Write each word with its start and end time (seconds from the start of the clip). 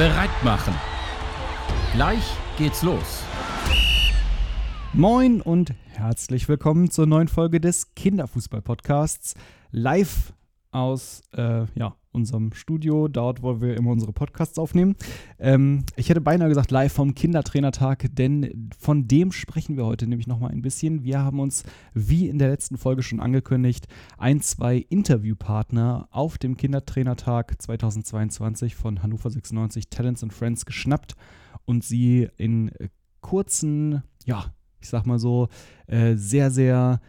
bereit 0.00 0.30
machen. 0.42 0.72
Gleich 1.92 2.24
geht's 2.56 2.82
los. 2.82 3.22
Moin 4.94 5.42
und 5.42 5.74
herzlich 5.88 6.48
willkommen 6.48 6.90
zur 6.90 7.04
neuen 7.04 7.28
Folge 7.28 7.60
des 7.60 7.94
Kinderfußball-Podcasts. 7.96 9.34
Live 9.72 10.32
aus 10.70 11.20
äh, 11.36 11.66
ja, 11.74 11.96
unserem 12.12 12.52
Studio, 12.52 13.08
dort, 13.08 13.42
wo 13.42 13.60
wir 13.60 13.76
immer 13.76 13.90
unsere 13.90 14.12
Podcasts 14.12 14.58
aufnehmen. 14.58 14.96
Ähm, 15.38 15.84
ich 15.96 16.08
hätte 16.08 16.20
beinahe 16.20 16.48
gesagt 16.48 16.70
live 16.70 16.92
vom 16.92 17.14
Kindertrainertag, 17.14 18.06
denn 18.12 18.70
von 18.78 19.06
dem 19.06 19.32
sprechen 19.32 19.76
wir 19.76 19.86
heute 19.86 20.06
nämlich 20.06 20.26
nochmal 20.26 20.50
ein 20.50 20.62
bisschen. 20.62 21.04
Wir 21.04 21.20
haben 21.20 21.40
uns, 21.40 21.64
wie 21.94 22.28
in 22.28 22.38
der 22.38 22.50
letzten 22.50 22.78
Folge 22.78 23.02
schon 23.02 23.20
angekündigt, 23.20 23.86
ein, 24.18 24.40
zwei 24.40 24.76
Interviewpartner 24.76 26.08
auf 26.10 26.38
dem 26.38 26.56
Kindertrainertag 26.56 27.60
2022 27.60 28.74
von 28.74 29.02
Hannover 29.02 29.30
96 29.30 29.88
Talents 29.88 30.22
and 30.22 30.32
Friends 30.32 30.66
geschnappt 30.66 31.14
und 31.64 31.84
sie 31.84 32.28
in 32.36 32.72
kurzen, 33.20 34.02
ja, 34.24 34.46
ich 34.80 34.88
sag 34.88 35.06
mal 35.06 35.18
so, 35.18 35.48
äh, 35.86 36.16
sehr, 36.16 36.50
sehr 36.50 37.00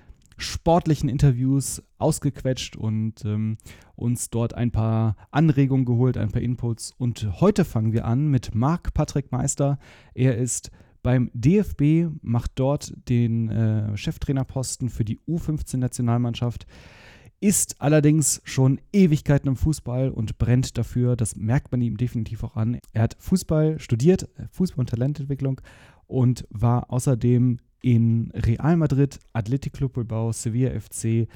sportlichen 0.43 1.09
Interviews 1.09 1.83
ausgequetscht 1.97 2.75
und 2.75 3.23
ähm, 3.25 3.57
uns 3.95 4.29
dort 4.29 4.53
ein 4.53 4.71
paar 4.71 5.15
Anregungen 5.31 5.85
geholt, 5.85 6.17
ein 6.17 6.31
paar 6.31 6.41
Inputs. 6.41 6.93
Und 6.97 7.41
heute 7.41 7.65
fangen 7.65 7.93
wir 7.93 8.05
an 8.05 8.27
mit 8.27 8.55
Marc 8.55 8.93
Patrick 8.93 9.31
Meister. 9.31 9.79
Er 10.13 10.37
ist 10.37 10.71
beim 11.03 11.31
DFB, 11.33 12.13
macht 12.21 12.51
dort 12.55 12.93
den 13.09 13.49
äh, 13.49 13.97
Cheftrainerposten 13.97 14.89
für 14.89 15.05
die 15.05 15.19
U15-Nationalmannschaft 15.27 16.67
ist 17.41 17.81
allerdings 17.81 18.39
schon 18.45 18.79
Ewigkeiten 18.93 19.49
im 19.49 19.55
Fußball 19.55 20.11
und 20.11 20.37
brennt 20.37 20.77
dafür. 20.77 21.15
Das 21.15 21.35
merkt 21.35 21.71
man 21.71 21.81
ihm 21.81 21.97
definitiv 21.97 22.43
auch 22.43 22.55
an. 22.55 22.77
Er 22.93 23.01
hat 23.01 23.17
Fußball 23.19 23.79
studiert, 23.79 24.29
Fußball- 24.55 24.81
und 24.81 24.89
Talententwicklung 24.89 25.59
und 26.05 26.45
war 26.51 26.91
außerdem 26.91 27.57
in 27.81 28.31
Real 28.33 28.77
Madrid, 28.77 29.19
Athletic 29.33 29.73
Club 29.73 29.93
Bilbao, 29.93 30.31
Sevilla 30.31 30.79
FC 30.79 31.27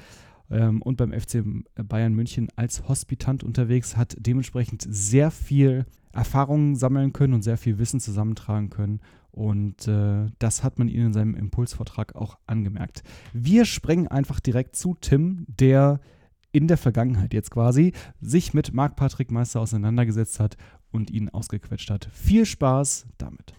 ähm, 0.50 0.82
und 0.82 0.96
beim 0.96 1.12
FC 1.12 1.42
Bayern 1.74 2.14
München 2.14 2.48
als 2.56 2.88
Hospitant 2.88 3.44
unterwegs, 3.44 3.96
hat 3.96 4.16
dementsprechend 4.18 4.86
sehr 4.88 5.30
viel 5.30 5.86
Erfahrungen 6.12 6.76
sammeln 6.76 7.12
können 7.12 7.34
und 7.34 7.42
sehr 7.42 7.58
viel 7.58 7.78
Wissen 7.78 8.00
zusammentragen 8.00 8.70
können. 8.70 9.00
Und 9.30 9.86
äh, 9.86 10.26
das 10.38 10.64
hat 10.64 10.78
man 10.78 10.88
ihnen 10.88 11.08
in 11.08 11.12
seinem 11.12 11.34
Impulsvortrag 11.34 12.14
auch 12.14 12.38
angemerkt. 12.46 13.02
Wir 13.34 13.66
sprengen 13.66 14.08
einfach 14.08 14.40
direkt 14.40 14.76
zu 14.76 14.96
Tim, 14.98 15.44
der 15.46 16.00
in 16.52 16.68
der 16.68 16.78
Vergangenheit 16.78 17.34
jetzt 17.34 17.50
quasi 17.50 17.92
sich 18.22 18.54
mit 18.54 18.72
Marc-Patrick 18.72 19.30
Meister 19.30 19.60
auseinandergesetzt 19.60 20.40
hat 20.40 20.56
und 20.90 21.10
ihn 21.10 21.28
ausgequetscht 21.28 21.90
hat. 21.90 22.08
Viel 22.12 22.46
Spaß 22.46 23.08
damit. 23.18 23.52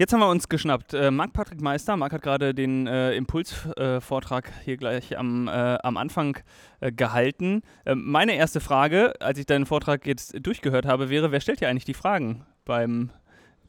Jetzt 0.00 0.12
haben 0.12 0.20
wir 0.20 0.30
uns 0.30 0.48
geschnappt. 0.48 0.94
Äh, 0.94 1.10
Marc-Patrick 1.10 1.60
Meister. 1.60 1.96
Marc 1.96 2.12
hat 2.12 2.22
gerade 2.22 2.54
den 2.54 2.86
äh, 2.86 3.14
Impulsvortrag 3.14 4.46
äh, 4.46 4.64
hier 4.64 4.76
gleich 4.76 5.18
am, 5.18 5.48
äh, 5.48 5.50
am 5.50 5.96
Anfang 5.96 6.38
äh, 6.78 6.92
gehalten. 6.92 7.62
Ähm, 7.84 8.04
meine 8.04 8.36
erste 8.36 8.60
Frage, 8.60 9.20
als 9.20 9.40
ich 9.40 9.46
deinen 9.46 9.66
Vortrag 9.66 10.06
jetzt 10.06 10.36
durchgehört 10.40 10.86
habe, 10.86 11.10
wäre: 11.10 11.32
Wer 11.32 11.40
stellt 11.40 11.60
dir 11.60 11.68
eigentlich 11.68 11.84
die 11.84 11.94
Fragen 11.94 12.46
beim. 12.64 13.10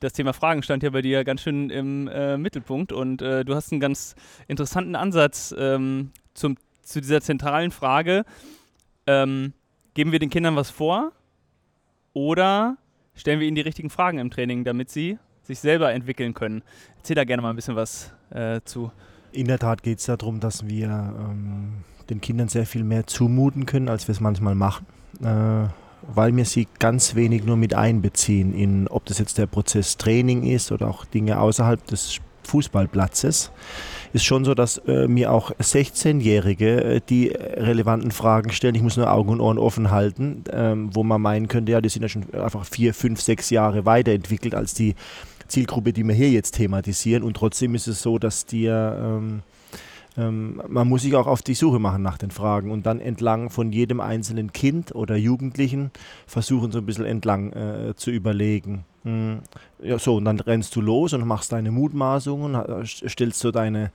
Das 0.01 0.13
Thema 0.13 0.31
Fragen 0.31 0.61
stand 0.61 0.83
ja 0.83 0.91
bei 0.91 1.01
dir 1.01 1.23
ganz 1.25 1.41
schön 1.41 1.71
im 1.71 2.07
äh, 2.07 2.37
Mittelpunkt 2.37 2.93
und 2.93 3.17
du 3.17 3.53
hast 3.53 3.73
einen 3.73 3.81
ganz 3.81 4.15
interessanten 4.47 4.95
Ansatz 4.95 5.53
ähm, 5.57 6.11
zum, 6.33 6.55
zu 6.83 7.01
dieser 7.01 7.19
zentralen 7.19 7.71
Frage. 7.71 8.23
Ähm, 9.07 9.51
geben 9.95 10.13
wir 10.13 10.19
den 10.19 10.29
Kindern 10.29 10.55
was 10.55 10.69
vor 10.69 11.11
oder 12.13 12.77
stellen 13.13 13.41
wir 13.41 13.47
ihnen 13.47 13.55
die 13.55 13.61
richtigen 13.61 13.89
Fragen 13.89 14.19
im 14.19 14.31
Training, 14.31 14.63
damit 14.63 14.89
sie 14.89 15.19
sich 15.49 15.59
selber 15.59 15.91
entwickeln 15.91 16.33
können. 16.33 16.61
Erzähl 16.97 17.15
da 17.15 17.23
gerne 17.23 17.41
mal 17.41 17.49
ein 17.49 17.55
bisschen 17.55 17.75
was 17.75 18.11
äh, 18.29 18.61
zu. 18.63 18.91
In 19.31 19.47
der 19.47 19.59
Tat 19.59 19.83
geht 19.83 19.99
es 19.99 20.05
darum, 20.05 20.39
dass 20.39 20.67
wir 20.67 20.87
ähm, 20.87 21.83
den 22.09 22.21
Kindern 22.21 22.47
sehr 22.47 22.65
viel 22.65 22.83
mehr 22.83 23.07
zumuten 23.07 23.65
können, 23.65 23.89
als 23.89 24.07
wir 24.07 24.13
es 24.13 24.19
manchmal 24.19 24.55
machen. 24.55 24.85
Äh, 25.21 25.69
weil 26.13 26.35
wir 26.35 26.45
sie 26.45 26.67
ganz 26.79 27.15
wenig 27.15 27.43
nur 27.43 27.57
mit 27.57 27.73
einbeziehen, 27.73 28.53
in 28.53 28.87
ob 28.87 29.05
das 29.05 29.19
jetzt 29.19 29.37
der 29.37 29.47
Prozess 29.47 29.97
Training 29.97 30.43
ist 30.43 30.71
oder 30.71 30.87
auch 30.87 31.05
Dinge 31.05 31.39
außerhalb 31.39 31.85
des 31.87 32.19
Fußballplatzes 32.43 33.51
ist 34.13 34.25
schon 34.25 34.45
so, 34.45 34.53
dass 34.53 34.77
äh, 34.87 35.07
mir 35.07 35.31
auch 35.31 35.51
16-Jährige 35.51 36.83
äh, 36.83 37.01
die 37.07 37.27
relevanten 37.27 38.11
Fragen 38.11 38.51
stellen. 38.51 38.75
Ich 38.75 38.81
muss 38.81 38.97
nur 38.97 39.11
Augen 39.11 39.29
und 39.29 39.41
Ohren 39.41 39.57
offen 39.57 39.91
halten, 39.91 40.43
ähm, 40.51 40.89
wo 40.93 41.03
man 41.03 41.21
meinen 41.21 41.47
könnte, 41.47 41.71
ja, 41.71 41.81
die 41.81 41.89
sind 41.89 42.01
ja 42.01 42.09
schon 42.09 42.33
einfach 42.33 42.65
vier, 42.65 42.93
fünf, 42.93 43.21
sechs 43.21 43.49
Jahre 43.49 43.85
weiterentwickelt 43.85 44.55
als 44.55 44.73
die 44.73 44.95
Zielgruppe, 45.49 45.93
die 45.93 46.03
wir 46.03 46.15
hier 46.15 46.31
jetzt 46.31 46.55
thematisieren. 46.55 47.23
Und 47.23 47.35
trotzdem 47.35 47.75
ist 47.75 47.87
es 47.87 48.01
so, 48.01 48.17
dass 48.17 48.45
die 48.45 48.65
ähm, 48.65 49.41
ähm, 50.17 50.61
man 50.67 50.87
muss 50.87 51.03
sich 51.03 51.15
auch 51.15 51.27
auf 51.27 51.41
die 51.41 51.53
Suche 51.53 51.79
machen 51.79 52.01
nach 52.01 52.17
den 52.17 52.31
Fragen 52.31 52.71
und 52.71 52.85
dann 52.85 52.99
entlang 52.99 53.49
von 53.49 53.71
jedem 53.71 54.01
einzelnen 54.01 54.51
Kind 54.51 54.93
oder 54.95 55.15
Jugendlichen 55.15 55.91
versuchen 56.27 56.71
so 56.71 56.79
ein 56.79 56.85
bisschen 56.85 57.05
entlang 57.05 57.53
äh, 57.53 57.93
zu 57.95 58.11
überlegen. 58.11 58.85
Hm, 59.03 59.39
ja, 59.81 59.97
so, 59.97 60.17
und 60.17 60.25
dann 60.25 60.39
rennst 60.39 60.75
du 60.75 60.81
los 60.81 61.13
und 61.13 61.25
machst 61.25 61.51
deine 61.51 61.71
Mutmaßungen, 61.71 62.85
stellst 62.85 63.43
du 63.43 63.51
deine, 63.51 63.91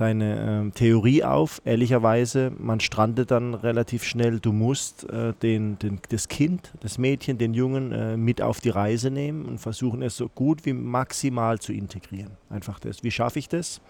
deine 0.00 0.68
äh, 0.68 0.70
Theorie 0.70 1.24
auf. 1.24 1.60
Ehrlicherweise, 1.64 2.52
man 2.58 2.80
strandet 2.80 3.30
dann 3.30 3.54
relativ 3.54 4.04
schnell. 4.04 4.40
Du 4.40 4.52
musst 4.52 5.08
äh, 5.10 5.32
den, 5.42 5.78
den, 5.78 6.00
das 6.08 6.28
Kind, 6.28 6.72
das 6.80 6.98
Mädchen, 6.98 7.38
den 7.38 7.54
Jungen 7.54 7.92
äh, 7.92 8.16
mit 8.16 8.40
auf 8.40 8.60
die 8.60 8.70
Reise 8.70 9.10
nehmen 9.10 9.44
und 9.44 9.58
versuchen 9.58 10.02
es 10.02 10.16
so 10.16 10.28
gut 10.28 10.64
wie 10.64 10.72
maximal 10.72 11.58
zu 11.58 11.72
integrieren. 11.72 12.30
Einfach 12.50 12.78
das. 12.80 13.02
Wie 13.02 13.10
schaffe 13.10 13.38
ich 13.38 13.48
das? 13.48 13.80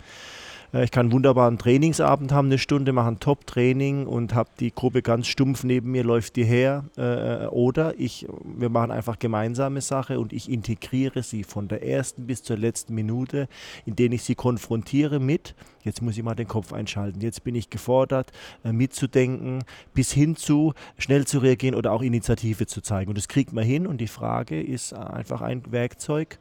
Äh, 0.73 0.85
ich 0.85 0.91
kann 0.91 1.07
einen 1.07 1.13
wunderbaren 1.13 1.59
Trainingsabend 1.59 2.33
haben, 2.33 2.49
eine 2.49 2.59
Stunde, 2.59 2.93
mache 2.93 3.09
ein 3.09 3.21
Top-Training 3.21 4.07
und 4.07 4.35
habe 4.35 4.51
die 4.61 4.73
Gruppe 4.73 5.03
ganz 5.03 5.27
stumpf 5.27 5.65
neben 5.65 5.91
mir, 5.91 6.05
läuft 6.05 6.37
die 6.37 6.45
her. 6.45 6.85
Äh, 6.97 7.47
oder 7.47 7.99
ich, 7.99 8.27
wir 8.45 8.69
machen 8.69 8.91
einfach 8.91 9.19
gemeinsame 9.19 9.81
Sache 9.81 10.19
und 10.21 10.33
ich 10.33 10.51
integriere 10.51 11.23
sie 11.23 11.45
von 11.45 11.69
der 11.69 11.87
ersten 11.87 12.27
bis 12.27 12.43
zur 12.43 12.57
letzten 12.57 12.95
Minute, 12.95 13.49
in 13.87 13.97
denen 13.97 14.15
ich 14.15 14.23
sie 14.23 14.35
konfrontiere 14.35 15.21
mit, 15.21 15.55
jetzt 15.83 16.03
muss 16.03 16.17
ich 16.17 16.23
mal 16.23 16.35
den 16.35 16.49
Kopf 16.49 16.73
einschalten, 16.73 17.21
jetzt 17.21 17.45
bin 17.45 17.55
ich 17.55 17.71
gefordert, 17.71 18.33
äh, 18.65 18.73
mitzudenken, 18.73 19.65
bis 19.95 20.13
hin 20.13 20.37
zu 20.37 20.75
schnell 20.99 21.27
zu 21.27 21.39
reagieren 21.39 21.75
oder 21.75 21.93
auch 21.93 22.03
Initiative 22.03 22.67
zu 22.67 22.81
zeigen. 22.81 23.11
Und 23.11 23.19
das 23.19 23.29
kriegt 23.29 23.53
man 23.53 23.65
hin 23.65 23.87
und 23.87 24.01
die 24.01 24.09
Frage 24.09 24.61
ist 24.63 24.93
einfach 24.93 25.41
ein 25.43 25.63
Werkzeug, 25.71 26.39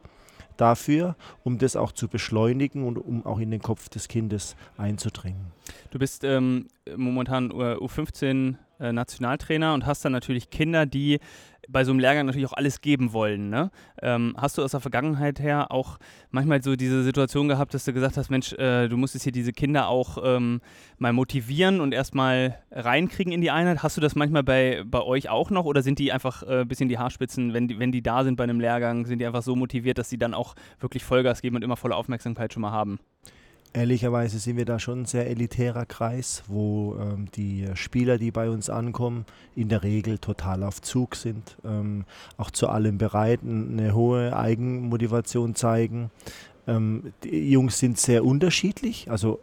dafür, 0.58 1.16
um 1.44 1.58
das 1.58 1.76
auch 1.76 1.92
zu 1.92 2.08
beschleunigen 2.08 2.84
und 2.84 2.98
um 2.98 3.26
auch 3.26 3.40
in 3.40 3.52
den 3.52 3.62
Kopf 3.62 3.90
des 3.90 4.08
Kindes 4.08 4.56
einzudringen. 4.76 5.52
Du 5.92 6.00
bist 6.00 6.24
ähm, 6.24 6.68
momentan 6.96 7.52
U15 7.52 8.56
äh, 8.80 8.92
Nationaltrainer 8.92 9.74
und 9.74 9.86
hast 9.86 10.04
dann 10.06 10.12
natürlich 10.12 10.50
Kinder, 10.50 10.86
die 10.86 11.20
bei 11.70 11.84
so 11.84 11.92
einem 11.92 12.00
Lehrgang 12.00 12.26
natürlich 12.26 12.48
auch 12.48 12.54
alles 12.54 12.82
geben 12.82 13.14
wollen. 13.14 13.50
Ne? 13.50 13.72
Ähm, 14.02 14.36
hast 14.38 14.58
du 14.58 14.64
aus 14.64 14.72
der 14.72 14.80
Vergangenheit 14.80 15.40
her 15.40 15.72
auch 15.72 15.98
manchmal 16.32 16.62
so 16.62 16.76
diese 16.76 17.04
Situation 17.04 17.48
gehabt, 17.48 17.74
dass 17.74 17.86
du 17.86 17.94
gesagt 17.94 18.18
hast, 18.18 18.30
Mensch, 18.30 18.54
äh, 18.54 18.88
du 18.88 18.98
musstest 18.98 19.24
hier 19.24 19.32
diese 19.32 19.52
Kinder 19.52 19.88
auch 19.88 20.18
ähm, 20.24 20.62
mal 20.98 21.14
motivieren 21.14 21.82
und 21.82 21.94
erstmal 21.94 22.60
reinkriegen 22.72 23.34
in 23.34 23.42
die 23.42 23.52
Einheit? 23.52 23.84
Hast 23.84 23.98
du 23.98 24.02
das 24.02 24.16
manchmal 24.16 24.44
bei, 24.44 24.84
bei 24.86 25.02
euch 25.02 25.30
auch 25.30 25.50
noch 25.50 25.66
oder 25.66 25.82
sind 25.82 26.00
die 26.00 26.12
einfach 26.12 26.44
äh, 26.44 26.62
ein 26.62 26.68
bisschen 26.68 26.90
die 26.90 26.98
Haarspitzen, 26.98 27.54
wenn 27.54 27.68
die, 27.68 27.80
wenn 27.80 27.92
die 27.92 28.02
da 28.02 28.24
sind 28.24 28.38
bei 28.38 28.44
einem 28.44 28.60
Lehrgang, 28.60 29.06
sind 29.06 29.20
die 29.20 29.26
einfach 29.26 29.44
so 29.44 29.56
motiviert, 29.56 29.98
dass 29.98 30.10
sie 30.10 30.18
dann 30.18 30.34
auch 30.34 30.56
wirklich 30.80 31.04
Vollgas 31.04 31.42
geben 31.42 31.56
und 31.58 31.64
immer 31.64 31.78
volle 31.78 31.96
Aufmerksamkeit 31.96 32.54
schon 32.54 32.62
mal 32.62 32.72
haben? 32.72 33.00
Ehrlicherweise 33.74 34.40
sind 34.40 34.58
wir 34.58 34.66
da 34.66 34.80
schon 34.80 35.02
ein 35.02 35.06
sehr 35.06 35.30
elitärer 35.30 35.86
Kreis, 35.86 36.44
wo 36.48 36.96
ähm, 37.00 37.28
die 37.36 37.68
Spieler, 37.76 38.18
die 38.18 38.32
bei 38.32 38.50
uns 38.50 38.70
ankommen, 38.70 39.26
in 39.56 39.70
der 39.70 39.84
Regel 39.84 40.18
total 40.18 40.64
auf 40.64 40.82
Zug 40.82 41.16
sind, 41.16 41.58
ähm, 41.64 42.06
auch 42.38 42.52
zu 42.52 42.70
allem 42.70 42.98
bereit, 42.98 43.42
eine 43.44 43.94
hohe 43.94 44.36
Eigenmotivation 44.36 45.56
zeigen. 45.56 46.10
Ähm, 46.68 47.14
die 47.24 47.52
Jungs 47.52 47.78
sind 47.80 47.98
sehr 47.98 48.26
unterschiedlich, 48.26 49.12
also 49.12 49.40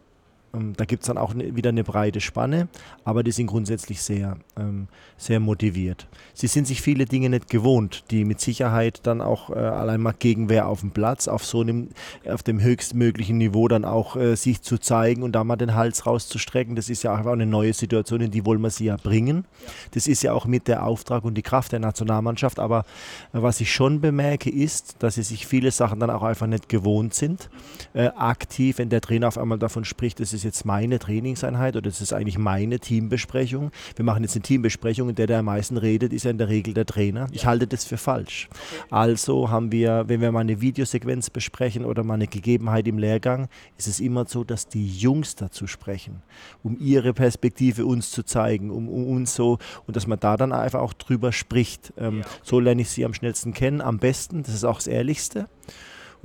da 0.77 0.85
gibt 0.85 1.03
es 1.03 1.07
dann 1.07 1.17
auch 1.17 1.33
ne, 1.33 1.55
wieder 1.55 1.69
eine 1.69 1.83
breite 1.83 2.21
Spanne, 2.21 2.67
aber 3.03 3.23
die 3.23 3.31
sind 3.31 3.47
grundsätzlich 3.47 4.01
sehr, 4.01 4.37
ähm, 4.57 4.87
sehr 5.17 5.39
motiviert. 5.39 6.07
Sie 6.33 6.47
sind 6.47 6.67
sich 6.67 6.81
viele 6.81 7.05
Dinge 7.05 7.29
nicht 7.29 7.49
gewohnt, 7.49 8.05
die 8.11 8.25
mit 8.25 8.39
Sicherheit 8.39 9.01
dann 9.03 9.21
auch 9.21 9.49
äh, 9.49 9.53
allein 9.53 10.01
mal 10.01 10.13
Gegenwehr 10.17 10.67
auf 10.67 10.81
dem 10.81 10.91
Platz, 10.91 11.27
auf 11.27 11.45
so 11.45 11.61
einem, 11.61 11.89
auf 12.27 12.43
dem 12.43 12.61
höchstmöglichen 12.61 13.37
Niveau 13.37 13.67
dann 13.67 13.85
auch 13.85 14.15
äh, 14.15 14.35
sich 14.35 14.61
zu 14.61 14.77
zeigen 14.77 15.23
und 15.23 15.33
da 15.33 15.43
mal 15.43 15.55
den 15.55 15.75
Hals 15.75 16.05
rauszustrecken. 16.05 16.75
Das 16.75 16.89
ist 16.89 17.03
ja 17.03 17.13
auch 17.13 17.25
eine 17.25 17.45
neue 17.45 17.73
Situation, 17.73 18.21
in 18.21 18.31
die 18.31 18.45
wollen 18.45 18.61
wir 18.61 18.69
sie 18.69 18.85
ja 18.85 18.97
bringen. 18.97 19.45
Das 19.91 20.07
ist 20.07 20.23
ja 20.23 20.33
auch 20.33 20.45
mit 20.45 20.67
der 20.67 20.85
Auftrag 20.85 21.23
und 21.25 21.35
die 21.35 21.41
Kraft 21.41 21.71
der 21.71 21.79
Nationalmannschaft. 21.79 22.59
Aber 22.59 22.79
äh, 22.79 23.41
was 23.41 23.59
ich 23.59 23.73
schon 23.73 23.99
bemerke, 24.01 24.49
ist, 24.49 24.97
dass 24.99 25.15
sie 25.15 25.23
sich 25.23 25.45
viele 25.45 25.71
Sachen 25.71 25.99
dann 25.99 26.09
auch 26.09 26.23
einfach 26.23 26.47
nicht 26.47 26.69
gewohnt 26.69 27.13
sind. 27.13 27.49
Äh, 27.93 28.07
aktiv, 28.15 28.77
wenn 28.77 28.89
der 28.89 29.01
Trainer 29.01 29.27
auf 29.27 29.37
einmal 29.37 29.59
davon 29.59 29.83
spricht, 29.85 30.19
dass 30.19 30.31
es 30.31 30.44
jetzt 30.45 30.65
meine 30.65 30.99
Trainingseinheit 30.99 31.75
oder 31.75 31.89
das 31.89 32.01
ist 32.01 32.13
eigentlich 32.13 32.37
meine 32.37 32.79
Teambesprechung. 32.79 33.71
Wir 33.95 34.05
machen 34.05 34.23
jetzt 34.23 34.35
eine 34.35 34.43
Teambesprechung 34.43 35.09
und 35.09 35.17
der, 35.17 35.27
der 35.27 35.39
am 35.39 35.45
meisten 35.45 35.77
redet, 35.77 36.13
ist 36.13 36.23
ja 36.23 36.31
in 36.31 36.37
der 36.37 36.49
Regel 36.49 36.73
der 36.73 36.85
Trainer. 36.85 37.27
Ich 37.31 37.45
halte 37.45 37.67
das 37.67 37.83
für 37.83 37.97
falsch. 37.97 38.47
Also 38.89 39.49
haben 39.49 39.71
wir, 39.71 40.05
wenn 40.07 40.21
wir 40.21 40.31
mal 40.31 40.41
eine 40.41 40.61
Videosequenz 40.61 41.29
besprechen 41.29 41.85
oder 41.85 42.03
mal 42.03 42.13
eine 42.13 42.27
Gegebenheit 42.27 42.87
im 42.87 42.97
Lehrgang, 42.97 43.49
ist 43.77 43.87
es 43.87 43.99
immer 43.99 44.25
so, 44.25 44.43
dass 44.43 44.67
die 44.67 44.87
Jungs 44.87 45.35
dazu 45.35 45.67
sprechen, 45.67 46.21
um 46.63 46.77
ihre 46.79 47.13
Perspektive 47.13 47.85
uns 47.85 48.11
zu 48.11 48.23
zeigen, 48.23 48.69
um, 48.69 48.87
um 48.87 49.07
uns 49.07 49.35
so 49.35 49.57
und 49.87 49.95
dass 49.95 50.07
man 50.07 50.19
da 50.19 50.37
dann 50.37 50.51
einfach 50.51 50.79
auch 50.79 50.93
drüber 50.93 51.31
spricht. 51.31 51.93
Ähm, 51.97 52.23
so 52.43 52.59
lerne 52.59 52.81
ich 52.81 52.89
sie 52.89 53.05
am 53.05 53.13
schnellsten 53.13 53.53
kennen, 53.53 53.81
am 53.81 53.99
besten. 53.99 54.43
Das 54.43 54.53
ist 54.53 54.63
auch 54.63 54.77
das 54.77 54.87
Ehrlichste. 54.87 55.47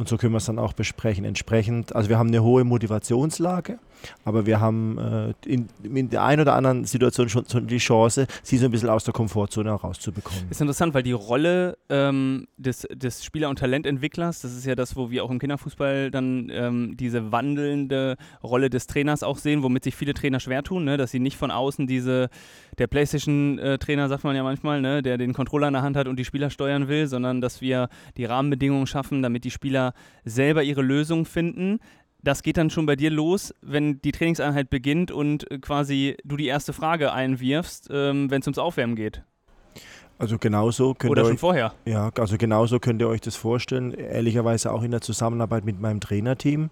Und 0.00 0.08
so 0.08 0.16
können 0.16 0.32
wir 0.32 0.38
es 0.38 0.46
dann 0.46 0.58
auch 0.58 0.72
besprechen. 0.72 1.26
Entsprechend, 1.26 1.94
also 1.94 2.08
wir 2.08 2.18
haben 2.18 2.28
eine 2.28 2.42
hohe 2.42 2.64
Motivationslage, 2.64 3.78
aber 4.24 4.46
wir 4.46 4.60
haben 4.60 4.98
äh, 4.98 5.34
in, 5.46 5.68
in, 5.82 6.10
der 6.10 6.24
einen 6.24 6.42
oder 6.42 6.54
anderen 6.54 6.84
Situation 6.84 7.28
schon, 7.28 7.48
schon, 7.48 7.66
die 7.66 7.78
Chance, 7.78 8.26
sie 8.42 8.58
so 8.58 8.66
ein 8.66 8.70
bisschen 8.70 8.88
aus 8.88 9.04
der 9.04 9.14
Komfortzone 9.14 9.70
herauszubekommen. 9.70 10.44
Ist 10.50 10.60
interessant, 10.60 10.94
weil 10.94 11.02
die 11.02 11.12
Rolle 11.12 11.78
ähm, 11.88 12.46
des, 12.56 12.86
des 12.92 13.24
Spieler- 13.24 13.48
und 13.48 13.58
Talententwicklers, 13.58 14.42
das 14.42 14.56
ist 14.56 14.66
ja 14.66 14.74
das, 14.74 14.96
wo 14.96 15.10
wir 15.10 15.24
auch 15.24 15.30
im 15.30 15.38
Kinderfußball 15.38 16.10
dann 16.10 16.50
ähm, 16.52 16.96
diese 16.96 17.32
wandelnde 17.32 18.16
Rolle 18.42 18.70
des 18.70 18.86
Trainers 18.86 19.22
auch 19.22 19.38
sehen, 19.38 19.62
womit 19.62 19.84
sich 19.84 19.94
viele 19.94 20.14
Trainer 20.14 20.40
schwer 20.40 20.62
tun, 20.62 20.84
ne? 20.84 20.96
dass 20.96 21.10
sie 21.10 21.20
nicht 21.20 21.36
von 21.36 21.50
außen 21.50 21.86
diese, 21.86 22.28
der 22.78 22.86
Playstation-Trainer, 22.86 24.08
sagt 24.08 24.24
man 24.24 24.36
ja 24.36 24.42
manchmal, 24.42 24.80
ne? 24.80 25.02
der 25.02 25.18
den 25.18 25.32
Controller 25.32 25.68
in 25.68 25.74
der 25.74 25.82
Hand 25.82 25.96
hat 25.96 26.08
und 26.08 26.18
die 26.18 26.24
Spieler 26.24 26.50
steuern 26.50 26.88
will, 26.88 27.06
sondern 27.06 27.40
dass 27.40 27.60
wir 27.60 27.88
die 28.16 28.24
Rahmenbedingungen 28.24 28.86
schaffen, 28.86 29.22
damit 29.22 29.44
die 29.44 29.50
Spieler 29.50 29.94
selber 30.24 30.62
ihre 30.62 30.82
Lösung 30.82 31.24
finden. 31.24 31.80
Das 32.22 32.42
geht 32.42 32.56
dann 32.56 32.70
schon 32.70 32.86
bei 32.86 32.96
dir 32.96 33.10
los, 33.10 33.54
wenn 33.62 34.00
die 34.02 34.12
Trainingseinheit 34.12 34.70
beginnt 34.70 35.10
und 35.10 35.50
äh, 35.50 35.58
quasi 35.58 36.16
du 36.24 36.36
die 36.36 36.46
erste 36.46 36.72
Frage 36.72 37.12
einwirfst, 37.12 37.88
ähm, 37.90 38.30
wenn 38.30 38.40
es 38.40 38.46
ums 38.46 38.58
Aufwärmen 38.58 38.96
geht. 38.96 39.22
Also 40.18 40.36
genauso 40.36 40.92
könnt 40.92 41.12
Oder 41.12 41.22
ihr 41.22 41.26
schon 41.26 41.34
euch, 41.34 41.40
vorher. 41.40 41.74
Ja, 41.86 42.10
also 42.18 42.36
genauso 42.36 42.78
könnt 42.78 43.00
ihr 43.00 43.08
euch 43.08 43.22
das 43.22 43.36
vorstellen. 43.36 43.92
Ehrlicherweise 43.94 44.70
auch 44.70 44.82
in 44.82 44.90
der 44.90 45.00
Zusammenarbeit 45.00 45.64
mit 45.64 45.80
meinem 45.80 46.00
Trainerteam 46.00 46.68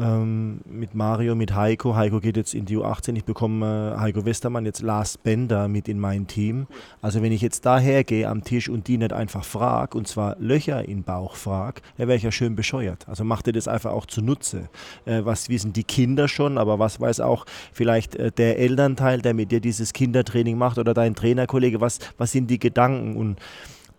ähm, 0.00 0.60
mit 0.64 0.94
Mario, 0.94 1.34
mit 1.34 1.54
Heiko. 1.54 1.94
Heiko 1.94 2.20
geht 2.20 2.36
jetzt 2.36 2.54
in 2.54 2.64
die 2.64 2.76
U18. 2.76 3.16
Ich 3.16 3.24
bekomme 3.24 3.94
äh, 3.96 4.00
Heiko 4.00 4.24
Westermann 4.24 4.64
jetzt 4.64 4.80
Lars 4.80 5.18
Bender 5.18 5.68
mit 5.68 5.88
in 5.88 6.00
mein 6.00 6.26
Team. 6.26 6.66
Also 7.02 7.22
wenn 7.22 7.32
ich 7.32 7.42
jetzt 7.42 7.66
daher 7.66 8.04
gehe 8.04 8.28
am 8.28 8.42
Tisch 8.42 8.68
und 8.68 8.88
die 8.88 8.96
nicht 8.96 9.12
einfach 9.12 9.44
frage, 9.44 9.96
und 9.98 10.08
zwar 10.08 10.36
Löcher 10.38 10.88
in 10.88 11.02
Bauch 11.02 11.36
frage, 11.36 11.82
dann 11.98 12.08
wäre 12.08 12.16
ich 12.16 12.22
ja 12.22 12.32
schön 12.32 12.56
bescheuert. 12.56 13.06
Also 13.08 13.24
macht 13.24 13.46
ihr 13.46 13.52
das 13.52 13.68
einfach 13.68 13.92
auch 13.92 14.06
zunutze. 14.06 14.68
Äh, 15.04 15.24
was 15.24 15.48
wissen 15.48 15.72
die 15.72 15.84
Kinder 15.84 16.28
schon, 16.28 16.56
aber 16.56 16.78
was 16.78 17.00
weiß 17.00 17.20
auch 17.20 17.44
vielleicht 17.72 18.16
äh, 18.16 18.32
der 18.32 18.58
Elternteil, 18.58 19.20
der 19.20 19.34
mit 19.34 19.52
dir 19.52 19.60
dieses 19.60 19.92
Kindertraining 19.92 20.56
macht 20.56 20.78
oder 20.78 20.94
dein 20.94 21.14
Trainerkollege, 21.14 21.80
was, 21.80 21.98
was 22.16 22.32
sind 22.32 22.50
die 22.50 22.58
Gedanken 22.58 23.16
und 23.16 23.38